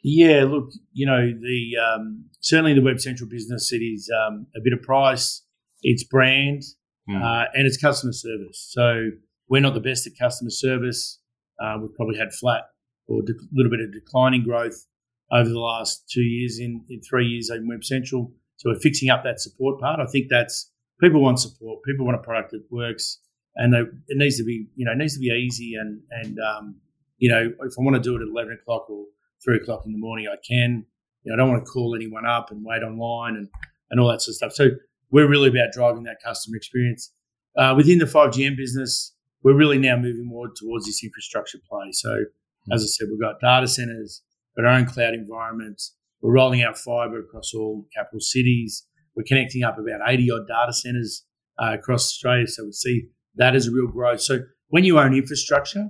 Yeah, 0.03 0.45
look, 0.45 0.71
you 0.93 1.07
know, 1.07 1.33
the 1.33 1.73
um, 1.77 2.25
certainly 2.41 2.75
the 2.75 2.83
Web 2.83 3.01
Central 3.01 3.29
business, 3.29 3.73
it 3.73 3.79
is 3.79 4.11
um, 4.11 4.47
a 4.57 4.61
bit 4.63 4.73
of 4.73 4.83
price, 4.83 5.43
it's 5.83 6.05
brand, 6.05 6.63
mm. 7.09 7.21
uh, 7.21 7.47
and 7.55 7.67
it's 7.67 7.77
customer 7.77 8.13
service. 8.13 8.69
So 8.71 9.11
we're 9.49 9.63
not 9.63 9.75
the 9.75 9.81
best 9.81 10.07
at 10.07 10.13
customer 10.19 10.51
service. 10.51 11.21
Uh, 11.61 11.79
we've 11.81 11.95
probably 11.95 12.17
had 12.17 12.33
flat 12.33 12.63
or 13.09 13.23
a 13.23 13.25
de- 13.25 13.33
little 13.53 13.71
bit 13.71 13.81
of 13.81 13.93
declining 13.93 14.45
growth 14.45 14.87
over 15.33 15.49
the 15.49 15.59
last 15.59 16.09
two 16.09 16.23
years 16.23 16.59
in, 16.61 16.85
in 16.89 17.01
three 17.01 17.27
years 17.27 17.51
in 17.51 17.67
Web 17.69 17.85
Central. 17.85 18.33
So 18.57 18.71
we're 18.71 18.79
fixing 18.79 19.11
up 19.11 19.25
that 19.25 19.41
support 19.41 19.81
part. 19.81 20.01
I 20.01 20.07
think 20.07 20.27
that's 20.31 20.71
people 21.01 21.23
want 21.23 21.41
support. 21.41 21.83
People 21.85 22.07
want 22.07 22.17
a 22.17 22.23
product 22.23 22.53
that 22.53 22.65
works, 22.71 23.19
and 23.57 23.73
they, 23.73 23.81
it 23.81 24.17
needs 24.17 24.37
to 24.39 24.45
be 24.45 24.67
you 24.75 24.85
know 24.85 24.93
it 24.93 24.99
needs 24.99 25.15
to 25.15 25.21
be 25.21 25.29
easy 25.29 25.75
and 25.75 26.01
and 26.11 26.39
um, 26.39 26.77
you 27.19 27.31
know 27.31 27.53
if 27.63 27.75
I 27.79 27.83
want 27.83 27.97
to 27.97 28.03
do 28.03 28.17
it 28.17 28.23
at 28.23 28.29
eleven 28.29 28.59
o'clock 28.61 28.89
or 28.91 29.05
three 29.45 29.57
o'clock 29.57 29.83
in 29.87 29.93
the 29.93 29.99
morning, 29.99 30.27
I 30.27 30.37
can. 30.47 30.85
You 31.23 31.31
know, 31.31 31.35
I 31.35 31.37
don't 31.37 31.53
want 31.53 31.65
to 31.65 31.71
call 31.71 31.95
anyone 31.95 32.27
up 32.27 32.51
and 32.51 32.65
wait 32.65 32.83
online 32.83 33.37
and 33.37 33.49
and 33.91 34.01
all 34.01 34.09
that 34.09 34.21
sort 34.21 34.33
of 34.33 34.37
stuff. 34.37 34.53
So 34.53 34.71
we're 35.11 35.29
really 35.29 35.49
about 35.49 35.73
driving 35.73 36.03
that 36.05 36.19
customer 36.23 36.57
experience 36.57 37.13
uh, 37.57 37.75
within 37.77 37.99
the 37.99 38.05
5GN 38.05 38.57
business. 38.57 39.15
We're 39.43 39.57
really 39.57 39.79
now 39.79 39.97
moving 39.97 40.27
more 40.27 40.49
towards 40.55 40.87
this 40.87 41.03
infrastructure 41.03 41.59
play. 41.71 41.93
So 41.93 42.25
as 42.73 42.83
I 42.83 42.87
said, 42.87 43.09
we've 43.11 43.21
got 43.21 43.41
data 43.41 43.67
centers, 43.67 44.23
got 44.57 44.67
our 44.67 44.73
own 44.73 44.87
cloud 44.87 45.15
environments. 45.15 45.95
We're 46.21 46.35
rolling 46.35 46.63
out 46.63 46.77
fiber 46.77 47.21
across 47.21 47.55
all 47.55 47.87
capital 47.95 48.21
cities. 48.21 48.87
We're 49.17 49.25
connecting 49.27 49.63
up 49.63 49.79
about 49.79 50.01
80 50.07 50.31
odd 50.31 50.49
data 50.49 50.73
centers 50.73 51.25
uh, 51.63 51.75
across 51.79 52.09
Australia. 52.09 52.47
So 52.47 52.65
we 52.65 52.73
see 52.73 53.09
that 53.37 53.55
as 53.55 53.69
a 53.69 53.71
real 53.71 53.87
growth. 53.87 54.21
So 54.21 54.41
when 54.69 54.85
you 54.85 54.99
own 54.99 55.15
infrastructure, 55.15 55.89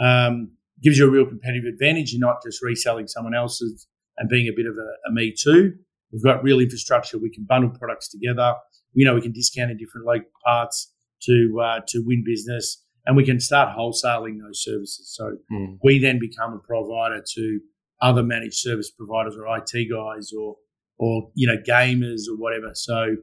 um, 0.00 0.52
gives 0.82 0.98
you 0.98 1.06
a 1.06 1.10
real 1.10 1.26
competitive 1.26 1.64
advantage. 1.72 2.12
You're 2.12 2.26
not 2.26 2.42
just 2.44 2.62
reselling 2.62 3.08
someone 3.08 3.34
else's 3.34 3.86
and 4.16 4.28
being 4.28 4.48
a 4.48 4.52
bit 4.56 4.66
of 4.66 4.74
a, 4.76 5.08
a 5.08 5.12
me 5.12 5.34
too. 5.36 5.74
We've 6.12 6.22
got 6.22 6.42
real 6.42 6.60
infrastructure. 6.60 7.18
We 7.18 7.30
can 7.30 7.44
bundle 7.44 7.70
products 7.70 8.08
together. 8.08 8.54
You 8.94 9.04
know, 9.04 9.14
we 9.14 9.20
can 9.20 9.32
discount 9.32 9.70
in 9.70 9.76
different 9.76 10.06
local 10.06 10.30
parts 10.44 10.92
to 11.22 11.60
uh, 11.62 11.80
to 11.88 12.02
win 12.04 12.22
business 12.24 12.82
and 13.08 13.16
we 13.16 13.24
can 13.24 13.40
start 13.40 13.76
wholesaling 13.76 14.38
those 14.38 14.62
services. 14.62 15.14
So 15.16 15.38
mm. 15.50 15.78
we 15.82 15.98
then 15.98 16.18
become 16.20 16.52
a 16.52 16.58
provider 16.58 17.24
to 17.34 17.60
other 18.02 18.22
managed 18.22 18.58
service 18.58 18.90
providers 18.90 19.34
or 19.34 19.46
IT 19.56 19.90
guys 19.90 20.30
or 20.38 20.56
or 20.98 21.30
you 21.34 21.48
know 21.48 21.56
gamers 21.66 22.28
or 22.30 22.36
whatever. 22.36 22.72
So 22.74 23.16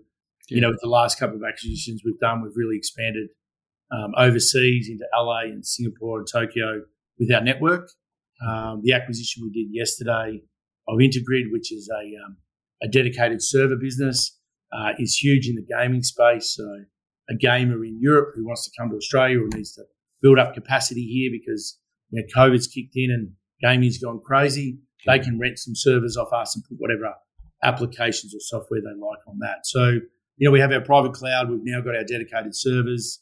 yeah. 0.49 0.55
you 0.55 0.61
know, 0.61 0.69
with 0.69 0.81
the 0.81 0.89
last 0.89 1.19
couple 1.19 1.35
of 1.35 1.43
acquisitions 1.43 2.01
we've 2.03 2.19
done, 2.19 2.41
we've 2.41 2.55
really 2.55 2.77
expanded 2.77 3.29
um, 3.91 4.11
overseas 4.17 4.89
into 4.89 5.05
LA 5.15 5.41
and 5.41 5.65
Singapore 5.65 6.17
and 6.17 6.27
Tokyo 6.27 6.81
with 7.19 7.33
our 7.33 7.41
network. 7.41 7.89
Um, 8.45 8.81
the 8.83 8.93
acquisition 8.93 9.43
we 9.43 9.51
did 9.51 9.73
yesterday 9.73 10.41
of 10.87 10.97
Intergrid, 10.99 11.51
which 11.51 11.71
is 11.71 11.89
a 11.89 12.25
um, 12.25 12.37
a 12.83 12.87
dedicated 12.87 13.41
server 13.41 13.75
business, 13.75 14.37
uh, 14.73 14.91
is 14.99 15.17
huge 15.17 15.47
in 15.47 15.55
the 15.55 15.65
gaming 15.77 16.03
space. 16.03 16.53
So 16.55 16.63
a 17.29 17.35
gamer 17.35 17.83
in 17.83 17.99
Europe 18.01 18.33
who 18.35 18.45
wants 18.45 18.65
to 18.65 18.71
come 18.77 18.89
to 18.89 18.97
Australia 18.97 19.39
or 19.39 19.47
needs 19.53 19.73
to 19.73 19.83
build 20.21 20.37
up 20.37 20.53
capacity 20.53 21.05
here 21.05 21.31
because 21.31 21.79
you 22.09 22.21
know, 22.21 22.27
COVID's 22.35 22.67
kicked 22.67 22.95
in 22.95 23.11
and 23.11 23.31
gaming's 23.61 23.97
gone 23.97 24.19
crazy, 24.23 24.79
they 25.05 25.19
can 25.19 25.39
rent 25.39 25.59
some 25.59 25.75
servers 25.75 26.17
off 26.17 26.33
us 26.33 26.55
and 26.55 26.63
put 26.67 26.77
whatever 26.79 27.13
applications 27.63 28.33
or 28.35 28.39
software 28.39 28.81
they 28.81 28.99
like 28.99 29.19
on 29.27 29.39
that. 29.39 29.59
So, 29.65 29.99
you 30.37 30.47
know, 30.47 30.51
we 30.51 30.59
have 30.59 30.71
our 30.71 30.81
private 30.81 31.13
cloud. 31.13 31.49
We've 31.49 31.59
now 31.63 31.81
got 31.81 31.95
our 31.95 32.03
dedicated 32.03 32.55
servers. 32.55 33.21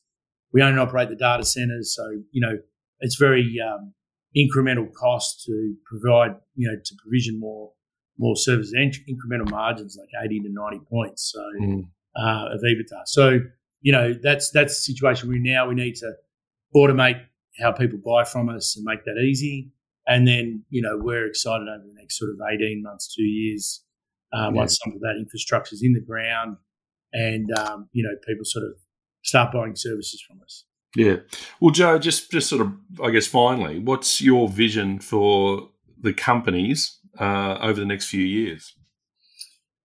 We 0.51 0.62
own 0.62 0.71
and 0.71 0.79
operate 0.79 1.10
the 1.10 1.15
data 1.15 1.45
centers. 1.45 1.95
So, 1.95 2.03
you 2.32 2.41
know, 2.41 2.58
it's 3.04 3.18
very 3.18 3.56
um, 3.60 3.94
incremental 4.36 4.92
cost 4.94 5.44
to 5.46 5.76
provide, 5.86 6.36
you 6.56 6.68
know, 6.68 6.78
to 6.84 6.96
provision 7.04 7.39
more 7.39 7.72
more 8.20 8.36
services 8.36 8.74
and 8.74 8.94
incremental 9.10 9.50
margins 9.50 9.98
like 10.00 10.24
80 10.24 10.42
to 10.42 10.50
90 10.50 10.86
points. 10.88 11.34
So, 11.34 11.42
mm. 11.60 11.84
uh, 12.16 12.54
of 12.54 12.62
EBITDA. 12.62 13.08
So, 13.08 13.39
you 13.82 13.92
know, 13.92 14.13
that's 14.22 14.52
that's 14.52 14.76
the 14.76 14.94
situation 14.94 15.30
we're 15.30 15.39
now. 15.39 15.68
We 15.68 15.76
need 15.76 15.96
to 15.96 16.13
automate 16.76 17.22
how 17.60 17.72
people 17.72 18.00
buy 18.04 18.24
from 18.24 18.50
us 18.50 18.76
and 18.76 18.86
make 18.86 19.04
that 19.06 19.22
easy. 19.22 19.72
And 20.08 20.28
then, 20.28 20.63
you 20.70 20.82
know, 20.82 20.98
we're 20.98 21.28
excited 21.28 21.68
over 21.68 21.84
the 21.86 21.94
next 21.96 22.18
sort 22.18 22.32
of 22.32 22.38
18 22.52 22.82
months, 22.84 23.13
two 23.13 23.24
years, 23.24 23.84
um, 24.34 24.54
yeah. 24.54 24.62
once 24.62 24.80
some 24.84 24.94
of 24.94 25.02
that 25.02 25.16
infrastructure 25.18 25.74
is 25.76 25.84
in 25.84 25.94
the 25.94 26.02
ground 26.02 26.58
and, 27.13 27.52
um, 27.58 27.89
you 27.94 28.04
know, 28.04 28.16
people 28.28 28.44
sort 28.44 28.66
of 28.66 28.74
start 29.24 29.54
buying 29.54 29.76
services 29.76 30.22
from 30.28 30.42
us. 30.44 30.66
Yeah. 30.95 31.17
Well, 31.60 31.71
Joe, 31.71 31.97
just, 31.97 32.32
just 32.32 32.49
sort 32.49 32.62
of, 32.62 32.73
I 33.03 33.10
guess, 33.10 33.25
finally, 33.25 33.79
what's 33.79 34.21
your 34.21 34.47
vision 34.47 34.99
for 34.99 35.69
the 35.99 36.13
companies 36.13 36.99
uh, 37.19 37.58
over 37.62 37.79
the 37.79 37.86
next 37.86 38.10
few 38.10 38.23
years? 38.23 38.75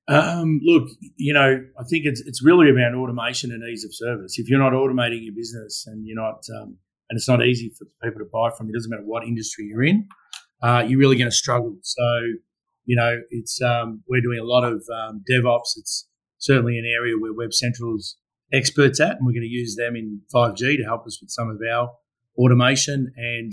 Um, 0.08 0.60
look, 0.62 0.88
you 1.16 1.34
know, 1.34 1.62
I 1.78 1.84
think 1.84 2.06
it's 2.06 2.22
it's 2.22 2.42
really 2.42 2.70
about 2.70 2.94
automation 2.94 3.52
and 3.52 3.62
ease 3.68 3.84
of 3.84 3.94
service. 3.94 4.38
If 4.38 4.48
you're 4.48 4.58
not 4.58 4.72
automating 4.72 5.22
your 5.22 5.34
business 5.34 5.84
and 5.86 6.06
you're 6.06 6.16
not, 6.16 6.42
um, 6.58 6.78
and 7.10 7.16
it's 7.16 7.28
not 7.28 7.44
easy 7.44 7.70
for 7.78 7.86
people 8.02 8.20
to 8.20 8.30
buy 8.32 8.50
from, 8.56 8.70
it 8.70 8.72
doesn't 8.72 8.90
matter 8.90 9.02
what 9.04 9.24
industry 9.24 9.66
you're 9.66 9.84
in, 9.84 10.08
uh, 10.62 10.82
you're 10.86 10.98
really 10.98 11.16
going 11.16 11.30
to 11.30 11.36
struggle. 11.36 11.76
So, 11.82 12.02
you 12.86 12.96
know, 12.96 13.20
it's 13.30 13.60
um, 13.60 14.02
we're 14.08 14.22
doing 14.22 14.38
a 14.38 14.44
lot 14.44 14.64
of 14.64 14.82
um, 14.94 15.22
DevOps. 15.30 15.76
It's 15.76 16.08
certainly 16.38 16.78
an 16.78 16.86
area 16.86 17.14
where 17.18 17.34
Web 17.34 17.52
Central 17.52 17.94
is 17.96 18.16
experts 18.52 19.00
at, 19.00 19.16
and 19.16 19.26
we're 19.26 19.32
going 19.32 19.42
to 19.42 19.48
use 19.48 19.76
them 19.76 19.96
in 19.96 20.20
5G 20.34 20.76
to 20.76 20.84
help 20.84 21.06
us 21.06 21.20
with 21.20 21.30
some 21.30 21.50
of 21.50 21.58
our 21.70 21.92
automation. 22.38 23.12
And 23.16 23.52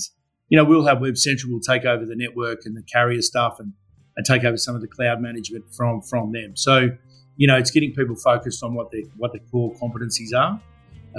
you 0.50 0.58
know, 0.58 0.64
we'll 0.64 0.86
have 0.86 1.02
Web 1.02 1.18
Central 1.18 1.52
will 1.52 1.60
take 1.60 1.86
over 1.86 2.06
the 2.06 2.16
network 2.16 2.66
and 2.66 2.78
the 2.78 2.84
carrier 2.84 3.22
stuff 3.22 3.60
and 3.60 3.74
and 4.18 4.26
take 4.26 4.46
over 4.46 4.58
some 4.58 4.76
of 4.76 4.82
the 4.82 4.88
cloud 4.88 5.22
management 5.22 5.66
from 5.74 6.02
from 6.02 6.32
them. 6.32 6.56
So, 6.56 6.90
you 7.36 7.48
know, 7.48 7.58
it's 7.58 7.72
getting 7.72 7.94
people 7.94 8.16
focused 8.16 8.64
on 8.64 8.74
what 8.74 8.92
their 8.92 9.02
what 9.18 9.34
their 9.34 9.42
core 9.52 9.74
competencies 9.76 10.34
are, 10.36 10.62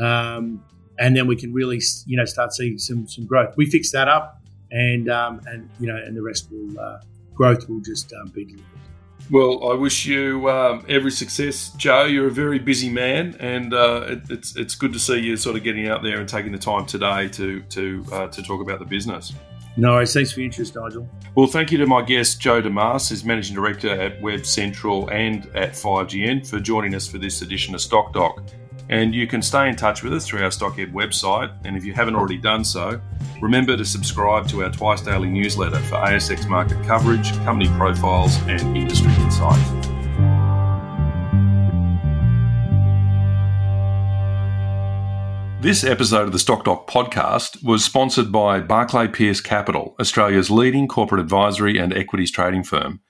um, 0.03 0.65
and 0.99 1.17
then 1.17 1.27
we 1.27 1.37
can 1.37 1.53
really 1.53 1.81
you 2.07 2.17
know 2.17 2.25
start 2.25 2.53
seeing 2.53 2.79
some 2.79 3.07
some 3.09 3.27
growth. 3.27 3.55
We 3.57 3.67
fix 3.67 3.91
that 3.93 4.09
up, 4.09 4.41
and 4.71 5.11
um, 5.11 5.41
and 5.47 5.69
you 5.79 5.89
know, 5.89 5.97
and 5.97 6.17
the 6.17 6.23
rest 6.23 6.49
will 6.51 6.79
uh, 6.79 6.99
growth 7.35 7.69
will 7.69 7.81
just 7.81 8.13
um, 8.15 8.29
be 8.29 8.45
delivered. 8.45 8.65
Well, 9.31 9.71
I 9.71 9.75
wish 9.75 10.07
you 10.07 10.49
um, 10.49 10.85
every 10.89 11.11
success, 11.11 11.71
Joe. 11.77 12.05
You're 12.05 12.29
a 12.29 12.33
very 12.33 12.61
busy 12.61 12.89
man, 12.89 13.37
and 13.41 13.75
uh, 13.75 14.05
it, 14.09 14.21
it's 14.31 14.57
it's 14.57 14.75
good 14.77 14.93
to 14.93 15.01
see 15.01 15.19
you 15.19 15.37
sort 15.37 15.57
of 15.57 15.65
getting 15.65 15.89
out 15.89 16.03
there 16.03 16.21
and 16.21 16.29
taking 16.29 16.53
the 16.53 16.59
time 16.59 16.87
today 16.87 17.29
to 17.31 17.61
to 17.63 18.05
uh, 18.13 18.29
to 18.29 18.43
talk 18.43 18.61
about 18.61 18.79
the 18.79 18.85
business. 18.85 19.33
No 19.77 19.93
worries. 19.93 20.15
Thanks 20.15 20.33
for 20.33 20.41
your 20.41 20.47
interest, 20.47 20.75
Nigel. 20.75 21.09
Well, 21.35 21.49
thank 21.49 21.71
you 21.71 21.79
to 21.79 21.87
my 21.87 22.01
guest, 22.03 22.41
Joe 22.41 22.63
Demase, 22.63 23.11
who's 23.11 23.25
Managing 23.25 23.57
Director 23.57 23.91
at 23.91 24.21
Web 24.23 24.47
Central 24.47 25.09
and 25.11 25.45
at 25.55 25.73
5GN, 25.73 26.49
for 26.49 26.61
joining 26.61 26.95
us 26.95 27.07
for 27.07 27.19
this 27.19 27.43
edition 27.43 27.75
of 27.75 27.83
Stock 27.83 28.15
Doc. 28.15 28.43
And 28.89 29.13
you 29.13 29.27
can 29.27 29.43
stay 29.43 29.69
in 29.69 29.75
touch 29.75 30.05
with 30.05 30.13
us 30.13 30.27
through 30.27 30.45
our 30.45 30.51
Stockhead 30.51 30.93
website. 30.93 31.53
And 31.65 31.77
if 31.77 31.85
you 31.85 31.93
haven't 31.93 32.15
already 32.15 32.39
done 32.39 32.65
so, 32.65 33.01
remember 33.43 33.77
to 33.77 33.85
subscribe 33.85 34.47
to 34.49 34.63
our 34.63 34.71
twice 34.71 35.01
daily 35.01 35.29
newsletter 35.29 35.81
for 35.81 35.97
ASX 35.97 36.49
market 36.49 36.81
coverage, 36.87 37.33
company 37.39 37.69
profiles, 37.77 38.37
and 38.47 38.77
industry 38.77 39.13
insight. 39.15 39.61
This 45.61 45.83
episode 45.83 46.29
of 46.29 46.33
the 46.33 46.39
Stock 46.39 46.65
Doc 46.65 46.89
podcast 46.89 47.65
was 47.65 47.83
sponsored 47.83 48.31
by 48.31 48.61
Barclay 48.61 49.09
Pearce 49.09 49.41
Capital, 49.41 49.97
Australia's 49.99 50.49
leading 50.49 50.87
corporate 50.87 51.21
advisory 51.21 51.77
and 51.77 51.93
equities 51.93 52.31
trading 52.31 52.63
firm. 52.63 53.01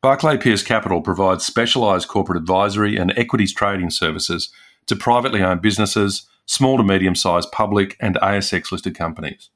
Barclay 0.00 0.38
Pearce 0.38 0.62
Capital 0.62 1.02
provides 1.02 1.44
specialised 1.44 2.08
corporate 2.08 2.38
advisory 2.38 2.96
and 2.96 3.12
equities 3.18 3.52
trading 3.52 3.90
services 3.90 4.50
to 4.86 4.96
privately 4.96 5.42
owned 5.42 5.62
businesses, 5.62 6.26
small 6.46 6.76
to 6.76 6.84
medium 6.84 7.14
sized 7.14 7.50
public 7.52 7.96
and 8.00 8.16
ASX 8.16 8.70
listed 8.72 8.94
companies. 8.94 9.50